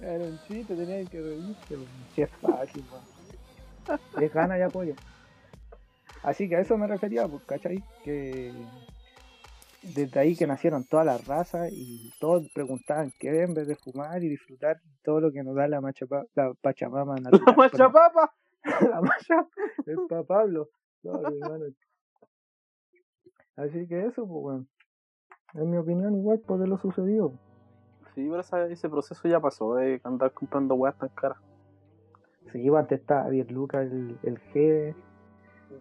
[0.01, 1.77] Era un chiste, tenían que reírse.
[2.15, 3.99] Si es fácil, weón.
[4.21, 4.95] Es gana y apoyo.
[6.23, 7.83] Así que a eso me refería, pues, ¿cachai?
[8.03, 8.53] Que
[9.81, 14.23] desde ahí que nacieron todas las razas y todos preguntaban qué en vez de fumar
[14.23, 17.43] y disfrutar todo lo que nos da la, machapa, la Pachamama natural.
[17.47, 18.33] La machapapa.
[18.91, 19.47] la macha,
[19.87, 20.69] el pa Pablo.
[21.03, 21.65] No, hermano.
[23.55, 24.67] Así que eso, pues, bueno.
[25.53, 27.33] En mi opinión, igual, pues de lo sucedido.
[28.15, 31.37] Sí, pero esa- ese proceso ya pasó de andar comprando weas tan caras.
[32.51, 34.95] Sí, pues, antes estaba 10 lucas el, el G.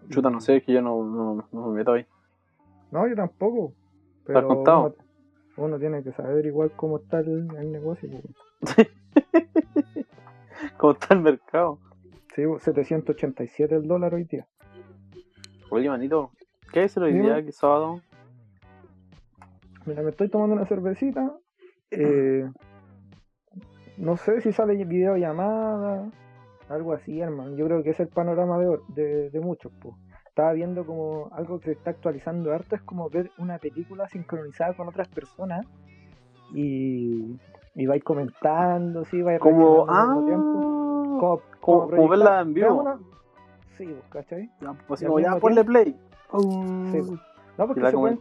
[0.08, 2.06] Chuta, no sé, es que yo no, no, no me meto ahí.
[2.90, 3.72] No, yo tampoco.
[4.24, 4.80] ¿Te has Pero contado?
[4.80, 4.94] Uno,
[5.56, 8.08] uno tiene que saber igual cómo está el, el negocio.
[8.10, 8.88] pues.
[10.76, 11.78] ¿Cómo está el mercado?
[12.34, 14.46] Sí, pues, 787 el dólar hoy día.
[15.70, 16.30] Oye, manito,
[16.72, 18.00] ¿qué es el hoy día, que es sábado?
[19.86, 21.32] Mira, me estoy tomando una cervecita.
[21.90, 22.48] Eh,
[23.96, 26.10] no sé si sale videollamada,
[26.68, 27.56] algo así, hermano.
[27.56, 29.72] Yo creo que es el panorama de, de, de muchos.
[29.80, 29.94] pues.
[30.26, 34.74] Estaba viendo como algo que se está actualizando harto, es como ver una película sincronizada
[34.74, 35.66] con otras personas
[36.54, 37.36] y,
[37.74, 40.14] y vais comentando, sí, vais Como, ah.
[40.14, 42.98] Como, como proyectar- verla en vivo.
[43.76, 44.50] Sí, pues, ¿cachai?
[44.60, 45.92] ya, pues, como, ya mismo ponle play.
[45.92, 47.20] Sí, pues.
[47.58, 48.18] No, porque se pueden,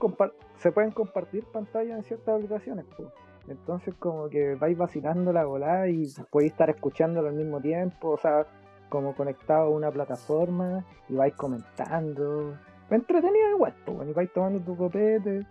[0.58, 2.86] se pueden compartir pantallas en ciertas aplicaciones.
[2.98, 3.08] pues.
[3.48, 8.18] Entonces como que vais vacilando la volada y podéis estar escuchándolo al mismo tiempo, o
[8.18, 8.46] sea,
[8.90, 12.56] como conectado a una plataforma y vais comentando.
[12.92, 15.46] Entretenido igual, pues, y vais tomando tu copete,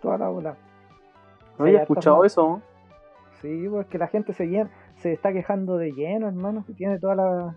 [0.00, 0.56] toda la bola.
[1.58, 2.62] No hartas escuchado eso.
[3.40, 6.98] Sí, pues que la gente se, llena- se está quejando de lleno, hermano, que tiene
[6.98, 7.54] todas las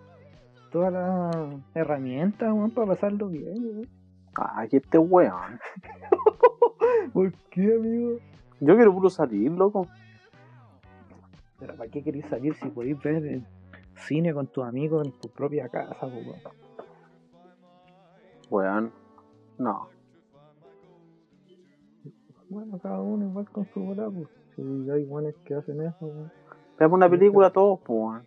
[0.72, 1.36] todas las
[1.74, 4.68] herramientas, weón, para pasarlo bien, weón.
[4.70, 5.60] Que este weón.
[7.14, 8.20] ¿Por qué, amigo?
[8.62, 9.88] Yo quiero puro salir, loco.
[11.60, 13.46] Pero ¿para qué queréis salir si podéis ver el
[14.08, 16.36] cine con tus amigos en tu propia casa, weón?
[18.50, 18.92] Weón.
[19.58, 19.90] No.
[22.50, 24.28] Bueno, cada uno igual con su bola, pues.
[24.56, 26.32] Si hay buenos que hacen eso, weón.
[26.78, 28.24] Veamos una película todos, pues, weón.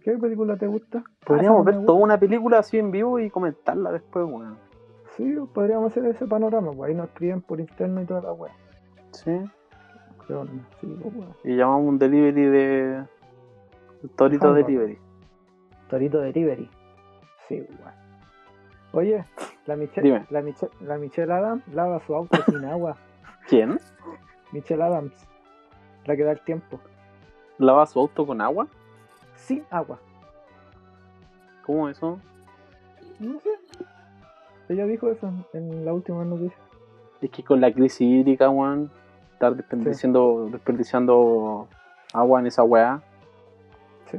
[0.00, 1.02] ¿Qué película te gusta?
[1.26, 4.56] Podríamos Ah, ver toda una película así en vivo y comentarla después, weón.
[5.16, 8.52] Sí, podríamos hacer ese panorama, pues ahí nos escriben por interno y toda la weá.
[9.12, 9.30] Sí.
[11.44, 13.04] Y llamamos un delivery de.
[14.16, 14.54] Torito.
[14.54, 14.98] Delivery.
[15.88, 16.70] Torito Delivery.
[17.48, 17.66] Sí.
[18.92, 19.24] Oye,
[19.66, 20.44] la Michelle, la
[20.80, 22.96] la Michelle Adams lava su auto sin agua.
[23.48, 23.78] ¿Quién?
[24.52, 25.12] Michelle Adams,
[26.06, 26.80] la que da el tiempo.
[27.58, 28.66] ¿Lava su auto con agua?
[29.36, 29.98] Sin agua.
[31.64, 32.18] ¿Cómo eso?
[33.18, 33.50] No sé.
[34.68, 36.58] Ella dijo eso en la última noticia.
[37.20, 38.90] Es que con la crisis hídrica, weón,
[39.40, 41.66] estar desperdiciando, desperdiciando
[42.12, 43.00] agua en esa weá.
[44.10, 44.18] Sí.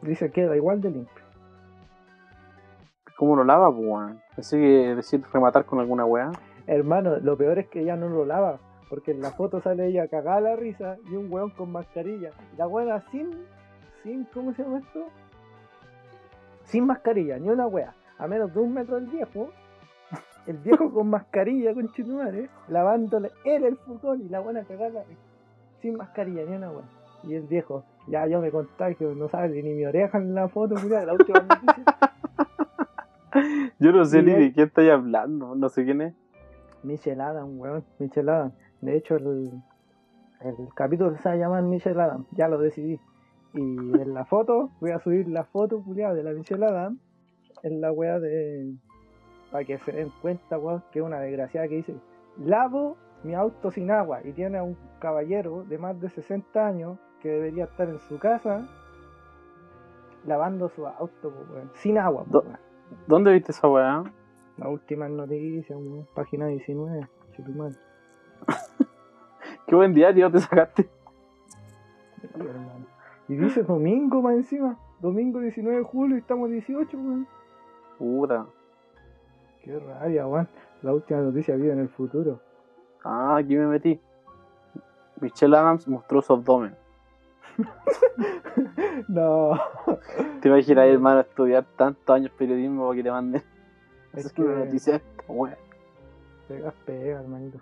[0.00, 1.24] Dice queda igual de limpio.
[3.18, 4.22] ¿Cómo lo lava, weón?
[4.34, 6.32] Pensé que decir rematar con alguna weá.
[6.66, 8.58] Hermano, lo peor es que ella no lo lava.
[8.88, 12.30] Porque en la foto sale ella cagada la risa y un weón con mascarilla.
[12.56, 13.44] La weona sin,
[14.02, 15.08] sin, ¿cómo se llama esto?
[16.64, 17.94] Sin mascarilla, ni una wea.
[18.16, 19.50] A menos de un metro del viejo.
[20.50, 25.04] El viejo con mascarilla, con chitumare, lavándole él el furgón y la buena cagada.
[25.80, 26.82] Sin mascarilla, ni una wea.
[27.22, 30.74] Y el viejo, ya yo me contagio, no sale ni mi oreja en la foto,
[30.74, 31.84] culiao, la última noticia.
[33.78, 34.38] Yo no sé ni eh.
[34.38, 36.14] de quién estáis hablando, no sé quién es.
[36.82, 38.50] Michelle Adam, weón, Michelle Adam.
[38.80, 39.52] De hecho, el,
[40.40, 42.98] el capítulo se va a llamar Michelle Adam, ya lo decidí.
[43.54, 46.98] Y en la foto, voy a subir la foto, culiada, de la Michelle Adam,
[47.62, 48.74] en la wea de.
[49.50, 51.96] Para que se den cuenta, weón, que es una desgraciada que dice:
[52.38, 54.20] Lavo mi auto sin agua.
[54.24, 58.18] Y tiene a un caballero de más de 60 años que debería estar en su
[58.18, 58.66] casa
[60.26, 62.58] lavando su auto, weón, sin agua, weón.
[63.06, 64.04] ¿Dónde viste esa weá?
[64.56, 67.78] La última noticia, weón, página 19, chutumal.
[69.66, 70.88] Qué buen diario te sacaste.
[73.28, 74.78] Y dice domingo más encima.
[75.00, 77.28] Domingo 19 de julio y estamos 18, weón.
[77.98, 78.46] Puta.
[79.62, 80.48] Qué rabia, weón.
[80.82, 82.40] La última noticia vive en el futuro.
[83.04, 84.00] Ah, aquí me metí.
[85.20, 86.74] Michelle Adams mostró su abdomen.
[89.08, 89.58] no.
[90.40, 93.42] Te imaginas, hermano, estudiar tantos años periodismo para que te manden
[94.14, 95.58] Es es que una noticia esta, weá.
[96.48, 97.58] pegas pega, hermanito.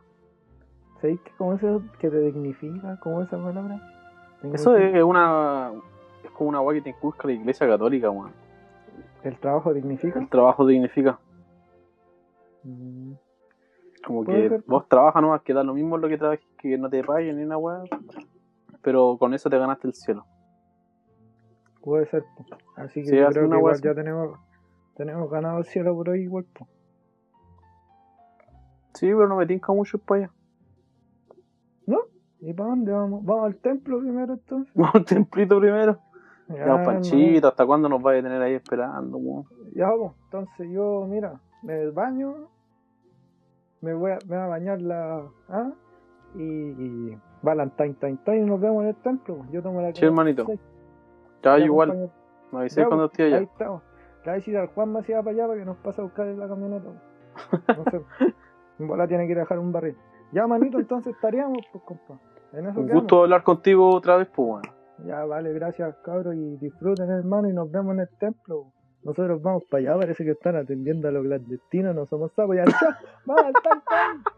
[1.00, 2.98] ¿Sabéis que cómo eso que te dignifica?
[3.00, 3.80] ¿Cómo esa palabra?
[4.52, 5.72] Eso es una.
[6.24, 8.32] Es como una weá que te inculca la iglesia católica, weón.
[9.24, 10.18] ¿El trabajo dignifica?
[10.18, 11.18] El trabajo dignifica.
[12.64, 13.12] Mm,
[14.06, 14.64] Como que ser.
[14.66, 17.44] vos trabajas nomás, que da lo mismo lo que trabajes, que no te paguen ni
[17.44, 17.82] una weá.
[18.82, 20.24] Pero con eso te ganaste el cielo.
[21.82, 22.22] puede ser.
[22.36, 22.44] po.
[22.76, 24.38] Así que Sí, yo creo una que igual ya tenemos,
[24.94, 26.66] Tenemos ganado el cielo por hoy igual, po.
[28.94, 30.32] Sí, pero no me tinca mucho para allá.
[32.40, 33.24] ¿Y para dónde vamos?
[33.24, 34.72] Vamos al templo primero entonces.
[34.74, 35.98] Vamos al templito primero.
[36.48, 36.82] Ya.
[36.84, 39.44] Panchito, ¿hasta cuándo nos vaya a tener ahí esperando?
[39.74, 40.14] Ya vamos.
[40.26, 42.48] Entonces yo, mira, me baño,
[43.80, 45.26] me voy a, me voy a bañar la.
[45.48, 45.70] ¿ah?
[46.34, 49.44] Y, y Valentine, time, time, nos vemos en el templo.
[49.50, 50.46] Yo tomo la Sí, hermanito.
[51.58, 52.10] Igual,
[52.52, 53.36] me avisé cuando pues, esté allá.
[53.38, 53.82] Ahí estamos.
[53.82, 56.26] Le voy a decir al Juan Macías para allá para que nos pase a buscar
[56.26, 56.88] en la camioneta.
[57.68, 58.02] No sé.
[58.78, 59.96] Bola tiene que ir a dejar un barril.
[60.32, 62.20] Ya, manito, entonces estaríamos, pues, compa.
[62.52, 63.02] En eso Un quedamos.
[63.02, 64.62] gusto hablar contigo otra vez, pues, weón.
[65.06, 68.72] Ya, vale, gracias, cabros, y disfruten, hermano, y nos vemos en el templo.
[69.04, 72.56] Nosotros vamos para allá, parece que están atendiendo a los clandestinos, no somos sapos.
[72.56, 72.64] Ya,
[73.24, 74.37] vamos al tal, tal.